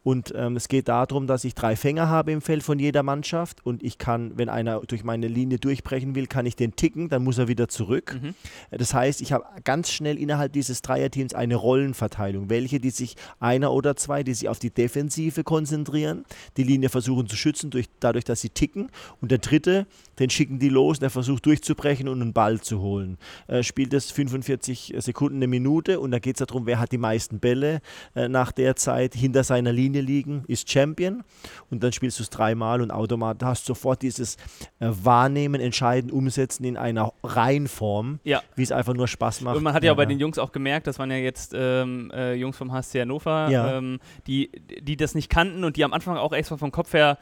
Und 0.06 0.32
ähm, 0.38 0.56
es 0.56 0.68
geht 0.68 0.88
darum, 0.88 1.26
dass 1.26 1.44
ich 1.46 1.56
drei 1.56 1.76
Fänger 1.76 2.10
habe 2.10 2.32
im 2.32 2.40
Feld 2.40 2.62
von 2.62 2.78
jeder 2.78 3.02
Mannschaft 3.02 3.66
und 3.66 3.82
ich 3.82 3.98
kann, 3.98 4.34
wenn 4.38 4.50
einer 4.50 4.82
durch 4.82 5.04
meine 5.04 5.28
Linie 5.28 5.58
durchbrechen 5.58 6.14
will, 6.14 6.28
kann 6.28 6.46
ich 6.46 6.56
den 6.56 6.76
ticken, 6.76 7.10
dann 7.10 7.24
muss 7.24 7.40
er 7.40 7.48
wieder 7.48 7.70
zurück. 7.70 8.20
Mhm. 8.22 8.36
Das 8.70 8.94
heißt, 8.94 9.20
ich 9.22 9.32
habe 9.32 9.46
ganz 9.64 9.90
schnell 9.90 10.20
innerhalb 10.20 10.54
dieses 10.54 10.84
Dreierteams 10.84 11.34
eine 11.34 11.56
Rollenverteilung. 11.56 12.52
Welche, 12.52 12.80
die 12.80 12.92
sich 12.92 13.16
einer 13.40 13.74
oder 13.74 13.96
zwei, 13.96 14.22
die 14.22 14.36
sich 14.36 14.48
auf 14.48 14.60
die 14.60 14.70
Defensive 14.70 15.44
konzentrieren, 15.44 16.24
die 16.56 16.64
Linie 16.64 16.90
versuchen 16.90 17.28
zu 17.28 17.36
schützen, 17.36 17.72
durch, 17.72 17.88
dadurch, 18.00 18.26
dass 18.26 18.42
sie 18.42 18.50
ticken. 18.50 18.92
Und 19.22 19.32
der 19.32 19.40
dritte, 19.40 19.88
den 20.20 20.30
schicken 20.30 20.60
die 20.60 20.70
los, 20.70 21.00
der 21.00 21.10
versucht 21.10 21.48
durchzubrechen 21.48 22.08
und 22.08 22.22
einen 22.22 22.32
Ball 22.34 22.62
zu 22.62 22.80
holen. 22.80 23.18
Äh, 23.48 23.64
spielt 23.64 23.92
es 23.92 24.12
45 24.12 24.94
Sekunden, 25.00 25.38
eine 25.38 25.48
Minute 25.48 26.00
und 26.00 26.12
da 26.12 26.20
geht 26.20 26.40
es 26.40 26.46
darum, 26.46 26.68
wer 26.68 26.78
hat 26.78 26.92
die 26.92 27.00
meisten 27.00 27.40
Bälle 27.40 27.82
äh, 28.14 28.28
nach 28.28 28.52
der 28.52 28.76
Zeit 28.76 29.16
hinter 29.16 29.44
seiner 29.44 29.74
Linie 29.74 29.95
liegen, 30.02 30.44
ist 30.48 30.70
Champion. 30.70 31.24
Und 31.70 31.84
dann 31.84 31.92
spielst 31.92 32.20
du 32.20 32.24
es 32.24 32.30
dreimal 32.30 32.82
und 32.82 32.92
automatisch 32.92 33.46
hast 33.46 33.66
sofort 33.66 34.02
dieses 34.02 34.36
äh, 34.80 34.90
Wahrnehmen, 34.90 35.62
Entscheiden, 35.62 36.12
Umsetzen 36.12 36.64
in 36.66 36.78
einer 36.78 37.14
Reihenform, 37.24 38.20
Ja. 38.24 38.42
wie 38.56 38.64
es 38.64 38.72
einfach 38.72 38.94
nur 38.94 39.08
Spaß 39.08 39.42
macht. 39.42 39.56
Und 39.58 39.64
man 39.64 39.74
hat 39.74 39.84
ja, 39.84 39.92
auch 39.92 39.98
bei 39.98 40.06
den 40.06 40.20
Jungs 40.20 40.38
auch 40.40 40.52
gemerkt, 40.52 40.88
das 40.88 41.00
waren 41.00 41.12
ja 41.12 41.18
jetzt 41.18 41.54
ähm, 41.56 42.12
äh, 42.14 42.34
Jungs 42.34 42.58
vom 42.58 42.72
HSC 42.72 43.02
Hannover, 43.02 43.50
Ja. 43.50 43.78
ähm, 43.78 44.00
die, 44.28 44.52
die 44.82 44.98
das 44.98 45.16
nicht 45.16 45.30
kannten 45.30 45.64
und 45.64 45.78
die 45.78 45.84
am 45.84 45.94
Anfang 45.94 46.18
auch 46.18 46.34
extra 46.34 46.58
vom 46.58 46.72
Kopf 46.72 46.94
her 46.94 47.18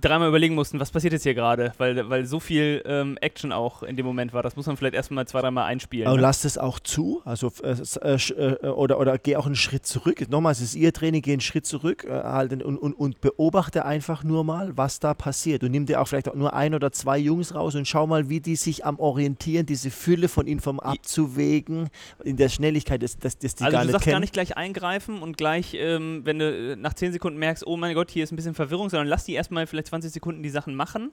dreimal 0.00 0.28
überlegen 0.28 0.54
mussten, 0.56 0.80
was 0.80 0.90
passiert 0.90 1.12
jetzt 1.12 1.22
hier 1.22 1.34
gerade, 1.34 1.72
weil, 1.78 2.08
weil 2.10 2.26
so 2.26 2.40
viel 2.40 2.82
ähm, 2.86 3.16
Action 3.20 3.52
auch 3.52 3.82
in 3.84 3.96
dem 3.96 4.04
Moment 4.04 4.32
war. 4.32 4.42
Das 4.42 4.56
muss 4.56 4.66
man 4.66 4.76
vielleicht 4.76 4.94
erstmal 4.94 5.26
zwei, 5.28 5.40
dreimal 5.42 5.64
einspielen. 5.66 6.08
Und 6.08 6.16
ne? 6.16 6.22
lasst 6.22 6.44
es 6.44 6.58
auch 6.58 6.80
zu, 6.80 7.22
also 7.24 7.52
äh, 7.62 7.70
äh, 7.70 7.74
sch- 8.16 8.34
äh, 8.36 8.66
oder, 8.68 8.98
oder 8.98 9.16
geh 9.16 9.36
auch 9.36 9.46
einen 9.46 9.54
Schritt 9.54 9.86
zurück. 9.86 10.28
Nochmal, 10.28 10.52
es 10.52 10.60
ist 10.60 10.74
ihr 10.74 10.92
Training, 10.92 11.22
geh 11.22 11.32
einen 11.32 11.40
Schritt 11.40 11.66
zurück 11.66 12.04
äh, 12.04 12.10
halten 12.10 12.62
und, 12.62 12.76
und, 12.78 12.94
und 12.94 13.20
beobachte 13.20 13.84
einfach 13.84 14.24
nur 14.24 14.42
mal, 14.42 14.76
was 14.76 14.98
da 14.98 15.14
passiert. 15.14 15.62
Und 15.62 15.70
nimm 15.70 15.86
dir 15.86 16.00
auch 16.00 16.08
vielleicht 16.08 16.28
auch 16.28 16.34
nur 16.34 16.52
ein 16.54 16.74
oder 16.74 16.90
zwei 16.90 17.18
Jungs 17.18 17.54
raus 17.54 17.76
und 17.76 17.86
schau 17.86 18.06
mal, 18.08 18.28
wie 18.28 18.40
die 18.40 18.56
sich 18.56 18.84
am 18.84 18.98
Orientieren, 18.98 19.66
diese 19.66 19.90
Fülle 19.90 20.28
von 20.28 20.48
Inform 20.48 20.80
abzuwägen, 20.80 21.90
in 22.24 22.36
der 22.36 22.48
Schnelligkeit, 22.48 23.02
dass, 23.02 23.18
dass, 23.18 23.38
dass 23.38 23.54
die 23.54 23.64
also 23.64 23.72
gar 23.76 23.82
du 23.82 23.86
nicht 23.86 23.92
sagst 23.92 24.04
kennen. 24.04 24.14
gar 24.14 24.20
nicht 24.20 24.32
gleich 24.32 24.56
eingreifen 24.56 25.22
und 25.22 25.36
gleich, 25.36 25.74
ähm, 25.78 26.22
wenn 26.24 26.38
du 26.40 26.72
äh, 26.72 26.76
nach 26.76 26.94
10 26.94 27.12
Sekunden 27.12 27.38
merkst, 27.38 27.66
oh 27.66 27.76
mein 27.76 27.94
Gott, 27.94 28.10
hier 28.10 28.24
ist 28.24 28.32
ein 28.32 28.36
bisschen 28.36 28.54
Verwirrung, 28.54 28.90
sondern 28.90 29.06
lass 29.06 29.24
die 29.24 29.34
erstmal 29.44 29.66
vielleicht 29.66 29.88
20 29.88 30.10
Sekunden 30.12 30.42
die 30.42 30.48
Sachen 30.50 30.74
machen. 30.74 31.12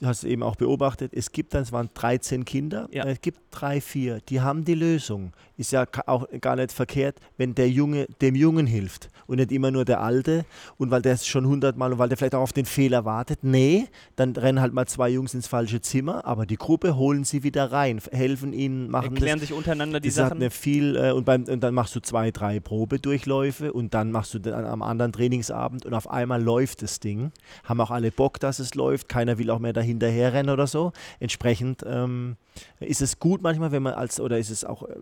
du 0.00 0.06
hast 0.06 0.24
eben 0.24 0.42
auch 0.42 0.56
beobachtet, 0.56 1.12
es 1.14 1.30
gibt 1.32 1.52
dann, 1.52 1.62
es 1.62 1.72
waren 1.72 1.90
13 1.92 2.44
Kinder, 2.46 2.88
Ja. 2.90 3.04
es 3.04 3.20
gibt 3.20 3.38
drei, 3.50 3.80
vier, 3.82 4.20
die 4.28 4.40
haben 4.40 4.64
die 4.64 4.74
Lösung. 4.74 5.32
Ist 5.60 5.72
ja 5.72 5.84
auch 6.06 6.26
gar 6.40 6.56
nicht 6.56 6.72
verkehrt, 6.72 7.16
wenn 7.36 7.54
der 7.54 7.68
Junge 7.68 8.06
dem 8.22 8.34
Jungen 8.34 8.66
hilft 8.66 9.10
und 9.26 9.36
nicht 9.36 9.52
immer 9.52 9.70
nur 9.70 9.84
der 9.84 10.00
Alte 10.00 10.46
und 10.78 10.90
weil 10.90 11.02
der 11.02 11.12
es 11.12 11.26
schon 11.26 11.46
hundertmal 11.46 11.92
und 11.92 11.98
weil 11.98 12.08
der 12.08 12.16
vielleicht 12.16 12.34
auch 12.34 12.40
auf 12.40 12.54
den 12.54 12.64
Fehler 12.64 13.04
wartet. 13.04 13.40
Nee, 13.42 13.86
dann 14.16 14.34
rennen 14.34 14.62
halt 14.62 14.72
mal 14.72 14.86
zwei 14.86 15.10
Jungs 15.10 15.34
ins 15.34 15.46
falsche 15.46 15.82
Zimmer, 15.82 16.24
aber 16.24 16.46
die 16.46 16.56
Gruppe 16.56 16.96
holen 16.96 17.24
sie 17.24 17.42
wieder 17.42 17.72
rein, 17.72 18.00
helfen 18.10 18.54
ihnen, 18.54 18.90
machen 18.90 19.10
Erklären 19.10 19.38
das. 19.38 19.48
sich 19.48 19.56
untereinander 19.56 20.00
die 20.00 20.08
Das 20.08 20.16
hat 20.16 20.28
Sachen. 20.30 20.38
eine 20.38 20.50
viel 20.50 20.96
äh, 20.96 21.12
und, 21.12 21.24
beim, 21.26 21.44
und 21.44 21.60
dann 21.60 21.74
machst 21.74 21.94
du 21.94 22.00
zwei, 22.00 22.30
drei 22.30 22.58
Probedurchläufe 22.58 23.72
und 23.74 23.92
dann 23.92 24.12
machst 24.12 24.32
du 24.32 24.38
dann 24.38 24.64
am 24.64 24.80
anderen 24.80 25.12
Trainingsabend 25.12 25.84
und 25.84 25.92
auf 25.92 26.08
einmal 26.10 26.42
läuft 26.42 26.80
das 26.80 27.00
Ding. 27.00 27.32
Haben 27.64 27.82
auch 27.82 27.90
alle 27.90 28.10
Bock, 28.10 28.40
dass 28.40 28.58
es 28.60 28.74
läuft. 28.74 29.10
Keiner 29.10 29.36
will 29.36 29.50
auch 29.50 29.58
mehr 29.58 29.74
dahinterher 29.74 30.32
rennen 30.32 30.48
oder 30.48 30.66
so. 30.66 30.92
Entsprechend 31.18 31.84
ähm, 31.86 32.36
ist 32.80 33.02
es 33.02 33.18
gut 33.18 33.42
manchmal, 33.42 33.72
wenn 33.72 33.82
man 33.82 33.94
als 33.94 34.20
oder 34.20 34.38
ist 34.38 34.50
es 34.50 34.64
auch 34.64 34.84
äh, 34.84 34.94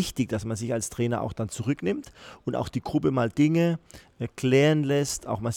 wichtig, 0.00 0.30
dass 0.30 0.46
man 0.46 0.56
sich 0.56 0.72
als 0.72 0.88
Trainer 0.88 1.20
auch 1.20 1.34
dann 1.34 1.50
zurücknimmt 1.50 2.10
und 2.46 2.56
auch 2.56 2.70
die 2.70 2.80
Gruppe 2.80 3.10
mal 3.10 3.28
Dinge 3.28 3.78
klären 4.28 4.84
lässt, 4.84 5.26
auch 5.26 5.40
mal 5.40 5.52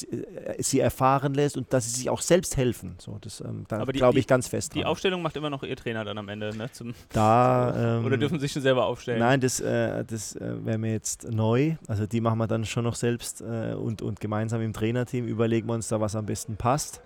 sie 0.59 0.79
erfahren 0.79 1.33
lässt 1.33 1.57
und 1.57 1.73
dass 1.73 1.85
sie 1.85 1.99
sich 1.99 2.09
auch 2.09 2.21
selbst 2.21 2.55
helfen. 2.57 2.95
So, 2.97 3.17
das, 3.19 3.41
ähm, 3.41 3.65
da 3.67 3.83
glaube 3.83 4.19
ich 4.19 4.27
ganz 4.27 4.47
fest 4.47 4.73
dran. 4.73 4.81
Die 4.81 4.85
Aufstellung 4.85 5.21
macht 5.21 5.35
immer 5.35 5.49
noch 5.49 5.63
Ihr 5.63 5.75
Trainer 5.75 6.05
dann 6.05 6.17
am 6.17 6.29
Ende, 6.29 6.55
ne? 6.55 6.71
Zum 6.71 6.93
da, 7.09 7.97
ähm, 7.99 8.05
Oder 8.05 8.17
dürfen 8.17 8.39
Sie 8.39 8.45
sich 8.45 8.53
schon 8.53 8.61
selber 8.61 8.85
aufstellen? 8.85 9.19
Nein, 9.19 9.41
das, 9.41 9.59
äh, 9.59 10.05
das 10.05 10.35
äh, 10.35 10.65
wäre 10.65 10.77
mir 10.77 10.91
jetzt 10.91 11.29
neu. 11.29 11.75
Also 11.87 12.07
die 12.07 12.21
machen 12.21 12.37
wir 12.37 12.47
dann 12.47 12.65
schon 12.65 12.85
noch 12.85 12.95
selbst 12.95 13.41
äh, 13.41 13.73
und, 13.73 14.01
und 14.01 14.19
gemeinsam 14.19 14.61
im 14.61 14.73
Trainerteam 14.73 15.27
überlegen 15.27 15.67
wir 15.67 15.73
uns 15.73 15.89
da, 15.89 15.99
was 15.99 16.15
am 16.15 16.25
besten 16.25 16.55
passt. 16.55 17.01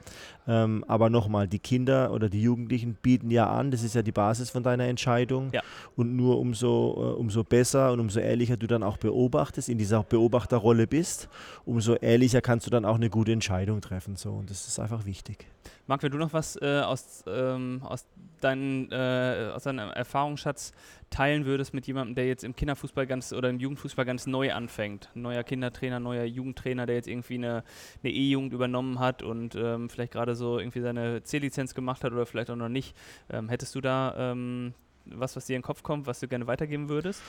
Ähm, 0.47 0.85
aber 0.87 1.09
nochmal, 1.09 1.47
die 1.47 1.59
Kinder 1.59 2.11
oder 2.11 2.29
die 2.29 2.41
Jugendlichen 2.41 2.95
bieten 2.95 3.31
ja 3.31 3.49
an, 3.49 3.69
das 3.69 3.83
ist 3.83 3.95
ja 3.95 4.01
die 4.01 4.13
Basis 4.13 4.49
von 4.49 4.63
deiner 4.63 4.85
Entscheidung. 4.85 5.49
Ja. 5.51 5.61
Und 5.95 6.15
nur 6.15 6.39
umso, 6.39 6.93
äh, 6.95 7.19
umso 7.19 7.43
besser 7.43 7.91
und 7.91 7.99
umso 7.99 8.19
ehrlicher 8.19 8.55
du 8.55 8.67
dann 8.67 8.83
auch 8.83 8.97
beobachtest, 8.97 9.67
in 9.67 9.77
dieser 9.77 10.03
Beobachterrolle 10.03 10.87
bist, 10.87 11.27
umso 11.65 11.95
ehrlicher 11.95 12.41
kannst 12.41 12.65
du 12.65 12.69
dann 12.69 12.85
auch 12.85 12.95
eine 12.95 13.09
gute 13.09 13.31
Entscheidung 13.31 13.81
treffen. 13.81 14.15
So. 14.15 14.31
Und 14.31 14.49
das 14.49 14.67
ist 14.67 14.79
einfach 14.79 15.05
wichtig. 15.05 15.45
Marc, 15.87 16.03
wenn 16.03 16.11
du 16.11 16.17
noch 16.17 16.33
was 16.33 16.55
äh, 16.61 16.81
aus, 16.81 17.23
ähm, 17.27 17.81
aus, 17.83 18.05
deinen, 18.41 18.91
äh, 18.91 19.51
aus 19.53 19.63
deinem 19.63 19.89
Erfahrungsschatz 19.89 20.73
teilen 21.09 21.45
würdest 21.45 21.73
mit 21.73 21.87
jemandem, 21.87 22.15
der 22.15 22.27
jetzt 22.27 22.43
im 22.43 22.55
Kinderfußball 22.55 23.07
ganz 23.07 23.31
oder 23.31 23.49
im 23.49 23.59
Jugendfußball 23.59 24.05
ganz 24.05 24.27
neu 24.27 24.53
anfängt, 24.53 25.09
neuer 25.13 25.43
Kindertrainer, 25.43 25.99
neuer 25.99 26.25
Jugendtrainer, 26.25 26.85
der 26.85 26.95
jetzt 26.95 27.07
irgendwie 27.07 27.35
eine 27.35 27.63
E-Jugend 28.03 28.53
übernommen 28.53 28.99
hat 28.99 29.23
und 29.23 29.55
ähm, 29.55 29.89
vielleicht 29.89 30.13
gerade 30.13 30.35
so 30.35 30.59
irgendwie 30.59 30.81
seine 30.81 31.23
C-Lizenz 31.23 31.73
gemacht 31.73 32.03
hat 32.03 32.11
oder 32.11 32.25
vielleicht 32.25 32.49
auch 32.49 32.55
noch 32.55 32.69
nicht, 32.69 32.95
ähm, 33.29 33.49
hättest 33.49 33.73
du 33.75 33.81
da 33.81 34.13
ähm, 34.17 34.73
was, 35.13 35.35
was 35.35 35.45
dir 35.45 35.55
in 35.55 35.61
den 35.61 35.65
Kopf 35.65 35.83
kommt, 35.83 36.07
was 36.07 36.19
du 36.19 36.27
gerne 36.27 36.47
weitergeben 36.47 36.89
würdest? 36.89 37.21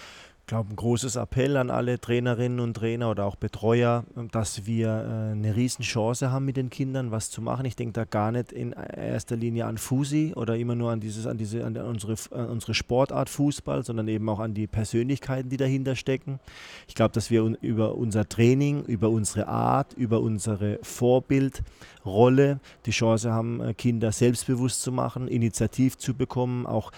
glaube, 0.49 0.71
ein 0.73 0.77
großes 0.77 1.15
Appell 1.15 1.57
an 1.57 1.71
alle 1.71 2.01
Trainerinnen 2.01 2.59
und 2.59 2.75
Trainer 2.75 3.11
oder 3.11 3.27
auch 3.27 3.37
Betreuer, 3.37 4.05
dass 4.33 4.67
wir 4.67 4.89
äh, 4.89 5.33
eine 5.33 5.55
Riesenchance 5.55 6.33
haben 6.33 6.47
mit 6.47 6.57
den 6.57 6.71
Kindern, 6.71 7.13
was 7.13 7.31
zu 7.31 7.41
machen. 7.41 7.67
Ich 7.67 7.77
denke 7.77 7.93
da 7.93 8.05
gar 8.05 8.33
nicht 8.33 8.51
in 8.51 8.73
erster 8.73 9.37
Linie 9.37 9.67
an 9.67 9.79
Fusi 9.79 10.33
oder 10.35 10.57
immer 10.57 10.75
nur 10.75 10.91
an, 10.91 11.01
dieses, 11.01 11.27
an, 11.27 11.39
diese, 11.39 11.65
an 11.65 11.77
unsere, 11.77 12.17
an 12.33 12.49
unsere 12.49 12.75
Sportart 12.75 13.29
Fußball, 13.29 13.85
sondern 13.85 14.09
eben 14.09 14.29
auch 14.29 14.41
an 14.41 14.55
die 14.55 14.67
Persönlichkeiten, 14.67 15.51
die 15.51 15.59
dahinter 15.59 15.95
stecken. 15.95 16.41
Ich 16.89 16.95
glaube, 16.95 17.13
dass 17.13 17.31
wir 17.31 17.43
über 17.61 17.95
unser 17.95 18.29
Training, 18.29 18.85
über 18.85 19.11
unsere 19.11 19.47
Art, 19.49 19.93
über 19.93 20.21
unsere 20.21 20.79
Vorbildrolle 20.83 22.59
die 22.87 22.91
Chance 22.91 23.31
haben, 23.31 23.61
äh, 23.61 23.75
Kinder 23.75 24.13
selbstbewusst 24.13 24.81
zu 24.83 24.93
machen, 24.93 25.29
initiativ 25.29 25.99
zu 25.99 26.15
bekommen, 26.15 26.67
auch 26.67 26.91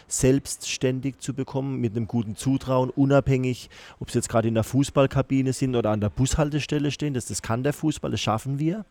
selbstständig 0.70 1.18
zu 1.18 1.34
bekommen, 1.34 1.80
mit 1.80 1.96
einem 1.96 2.06
guten 2.06 2.36
Zutrauen, 2.36 2.90
unabhängig 2.90 3.68
ob 3.98 4.10
sie 4.10 4.18
jetzt 4.18 4.28
gerade 4.28 4.48
in 4.48 4.54
der 4.54 4.64
Fußballkabine 4.64 5.52
sind 5.52 5.74
oder 5.74 5.90
an 5.90 6.00
der 6.00 6.10
Bushaltestelle 6.10 6.90
stehen. 6.90 7.14
Das, 7.14 7.26
das 7.26 7.42
kann 7.42 7.62
der 7.62 7.72
Fußball, 7.72 8.10
das 8.10 8.20
schaffen 8.20 8.58
wir. 8.58 8.84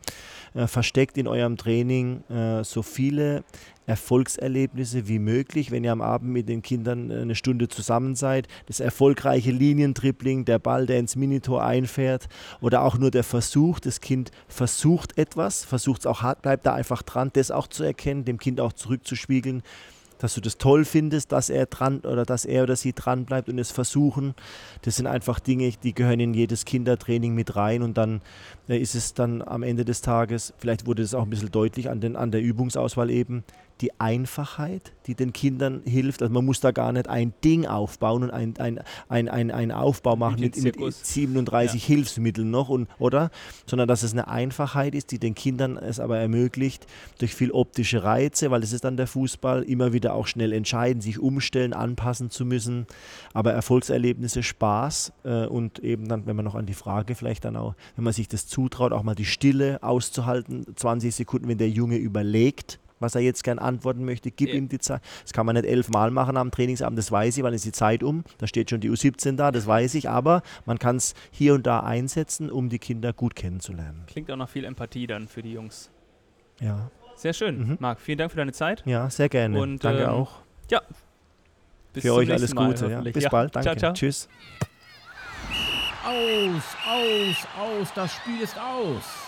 Äh, 0.54 0.66
versteckt 0.66 1.16
in 1.16 1.26
eurem 1.26 1.56
Training 1.56 2.22
äh, 2.28 2.62
so 2.64 2.82
viele 2.82 3.44
Erfolgserlebnisse 3.86 5.08
wie 5.08 5.18
möglich, 5.18 5.70
wenn 5.70 5.82
ihr 5.82 5.92
am 5.92 6.02
Abend 6.02 6.30
mit 6.32 6.48
den 6.48 6.60
Kindern 6.60 7.10
äh, 7.10 7.22
eine 7.22 7.34
Stunde 7.34 7.68
zusammen 7.68 8.14
seid. 8.14 8.46
Das 8.66 8.80
erfolgreiche 8.80 9.50
Linientribbling, 9.50 10.44
der 10.44 10.58
Ball, 10.58 10.86
der 10.86 10.98
ins 10.98 11.16
Minitor 11.16 11.64
einfährt 11.64 12.28
oder 12.60 12.82
auch 12.82 12.98
nur 12.98 13.10
der 13.10 13.24
Versuch, 13.24 13.80
das 13.80 14.00
Kind 14.00 14.30
versucht 14.48 15.16
etwas, 15.16 15.64
versucht 15.64 16.00
es 16.00 16.06
auch 16.06 16.20
hart, 16.22 16.42
bleibt 16.42 16.66
da 16.66 16.74
einfach 16.74 17.02
dran, 17.02 17.30
das 17.32 17.50
auch 17.50 17.68
zu 17.68 17.84
erkennen, 17.84 18.24
dem 18.24 18.38
Kind 18.38 18.60
auch 18.60 18.74
zurückzuspiegeln 18.74 19.62
dass 20.20 20.34
du 20.34 20.40
das 20.40 20.58
toll 20.58 20.84
findest, 20.84 21.32
dass 21.32 21.50
er 21.50 21.66
dran 21.66 22.00
oder 22.00 22.24
dass 22.24 22.44
er 22.44 22.62
oder 22.62 22.76
sie 22.76 22.92
dran 22.92 23.24
bleibt 23.24 23.48
und 23.48 23.58
es 23.58 23.72
versuchen. 23.72 24.34
Das 24.82 24.96
sind 24.96 25.06
einfach 25.06 25.40
Dinge, 25.40 25.72
die 25.82 25.94
gehören 25.94 26.20
in 26.20 26.34
jedes 26.34 26.64
Kindertraining 26.64 27.34
mit 27.34 27.56
rein 27.56 27.82
und 27.82 27.96
dann 27.98 28.20
äh, 28.68 28.78
ist 28.78 28.94
es 28.94 29.14
dann 29.14 29.42
am 29.42 29.62
Ende 29.62 29.84
des 29.84 30.02
Tages, 30.02 30.54
vielleicht 30.58 30.86
wurde 30.86 31.02
es 31.02 31.14
auch 31.14 31.24
ein 31.24 31.30
bisschen 31.30 31.50
deutlich 31.50 31.90
an, 31.90 32.00
den, 32.00 32.16
an 32.16 32.30
der 32.30 32.42
Übungsauswahl 32.42 33.10
eben, 33.10 33.42
die 33.80 33.98
Einfachheit, 34.00 34.92
die 35.06 35.14
den 35.14 35.32
Kindern 35.32 35.82
hilft. 35.84 36.22
Also 36.22 36.32
man 36.32 36.44
muss 36.44 36.60
da 36.60 36.70
gar 36.70 36.92
nicht 36.92 37.08
ein 37.08 37.32
Ding 37.44 37.66
aufbauen 37.66 38.24
und 38.24 38.30
ein, 38.30 38.54
ein, 38.58 38.80
ein, 39.08 39.28
ein, 39.28 39.50
ein 39.50 39.72
Aufbau 39.72 40.16
machen 40.16 40.40
mit, 40.40 40.62
mit 40.62 40.76
37 40.76 41.82
ja. 41.82 41.86
Hilfsmitteln 41.86 42.50
noch, 42.50 42.68
und, 42.68 42.88
oder? 42.98 43.30
Sondern 43.66 43.88
dass 43.88 44.02
es 44.02 44.12
eine 44.12 44.28
Einfachheit 44.28 44.94
ist, 44.94 45.10
die 45.10 45.18
den 45.18 45.34
Kindern 45.34 45.76
es 45.76 46.00
aber 46.00 46.18
ermöglicht, 46.18 46.86
durch 47.18 47.34
viel 47.34 47.52
optische 47.52 48.02
Reize, 48.02 48.50
weil 48.50 48.60
das 48.60 48.72
ist 48.72 48.84
dann 48.84 48.96
der 48.96 49.06
Fußball, 49.06 49.62
immer 49.62 49.92
wieder 49.92 50.14
auch 50.14 50.26
schnell 50.26 50.52
entscheiden, 50.52 51.00
sich 51.00 51.18
umstellen, 51.18 51.72
anpassen 51.72 52.30
zu 52.30 52.44
müssen. 52.44 52.86
Aber 53.32 53.52
Erfolgserlebnisse, 53.52 54.42
Spaß 54.42 55.12
äh, 55.24 55.46
und 55.46 55.78
eben 55.78 56.08
dann, 56.08 56.26
wenn 56.26 56.36
man 56.36 56.44
noch 56.44 56.54
an 56.54 56.66
die 56.66 56.74
Frage 56.74 57.14
vielleicht 57.14 57.44
dann 57.44 57.56
auch, 57.56 57.74
wenn 57.96 58.04
man 58.04 58.12
sich 58.12 58.28
das 58.28 58.46
zutraut, 58.46 58.92
auch 58.92 59.02
mal 59.02 59.14
die 59.14 59.24
Stille 59.24 59.82
auszuhalten, 59.82 60.66
20 60.74 61.14
Sekunden, 61.14 61.48
wenn 61.48 61.58
der 61.58 61.70
Junge 61.70 61.96
überlegt, 61.96 62.79
was 63.00 63.14
er 63.14 63.22
jetzt 63.22 63.42
gern 63.42 63.58
antworten 63.58 64.04
möchte, 64.04 64.30
gib 64.30 64.50
ja. 64.50 64.54
ihm 64.54 64.68
die 64.68 64.78
Zeit. 64.78 65.02
Das 65.22 65.32
kann 65.32 65.46
man 65.46 65.56
nicht 65.56 65.66
elfmal 65.66 66.10
machen 66.10 66.36
am 66.36 66.50
Trainingsabend, 66.50 66.98
das 66.98 67.10
weiß 67.10 67.36
ich, 67.36 67.42
weil 67.42 67.54
ist 67.54 67.64
die 67.64 67.72
Zeit 67.72 68.02
um. 68.02 68.24
Da 68.38 68.46
steht 68.46 68.70
schon 68.70 68.80
die 68.80 68.90
U17 68.90 69.36
da, 69.36 69.50
das 69.50 69.66
weiß 69.66 69.94
ich, 69.94 70.08
aber 70.08 70.42
man 70.66 70.78
kann 70.78 70.96
es 70.96 71.14
hier 71.30 71.54
und 71.54 71.66
da 71.66 71.80
einsetzen, 71.80 72.50
um 72.50 72.68
die 72.68 72.78
Kinder 72.78 73.12
gut 73.12 73.34
kennenzulernen. 73.34 74.04
Klingt 74.06 74.30
auch 74.30 74.36
noch 74.36 74.48
viel 74.48 74.64
Empathie 74.64 75.06
dann 75.06 75.26
für 75.28 75.42
die 75.42 75.52
Jungs. 75.52 75.90
Ja. 76.60 76.90
Sehr 77.16 77.32
schön. 77.32 77.58
Mhm. 77.58 77.76
Marc, 77.80 78.00
vielen 78.00 78.18
Dank 78.18 78.30
für 78.30 78.38
deine 78.38 78.52
Zeit. 78.52 78.82
Ja, 78.86 79.10
sehr 79.10 79.28
gerne. 79.28 79.60
Und, 79.60 79.84
Danke 79.84 80.04
ähm, 80.04 80.08
auch. 80.08 80.40
Ja. 80.70 80.80
Bis 81.92 82.04
für 82.04 82.14
euch 82.14 82.30
alles 82.30 82.54
Gute. 82.54 82.88
ja. 82.88 83.00
Bis 83.00 83.24
ja. 83.24 83.28
bald. 83.28 83.54
Danke. 83.54 83.64
Ciao, 83.64 83.76
ciao. 83.76 83.92
Tschüss. 83.92 84.28
Aus, 86.02 86.62
aus, 86.88 87.46
aus. 87.58 87.92
Das 87.94 88.12
Spiel 88.14 88.40
ist 88.40 88.56
aus. 88.58 89.19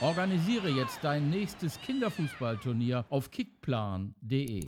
Organisiere 0.00 0.68
jetzt 0.70 0.98
dein 1.02 1.30
nächstes 1.30 1.80
Kinderfußballturnier 1.80 3.04
auf 3.10 3.30
kickplan.de. 3.30 4.64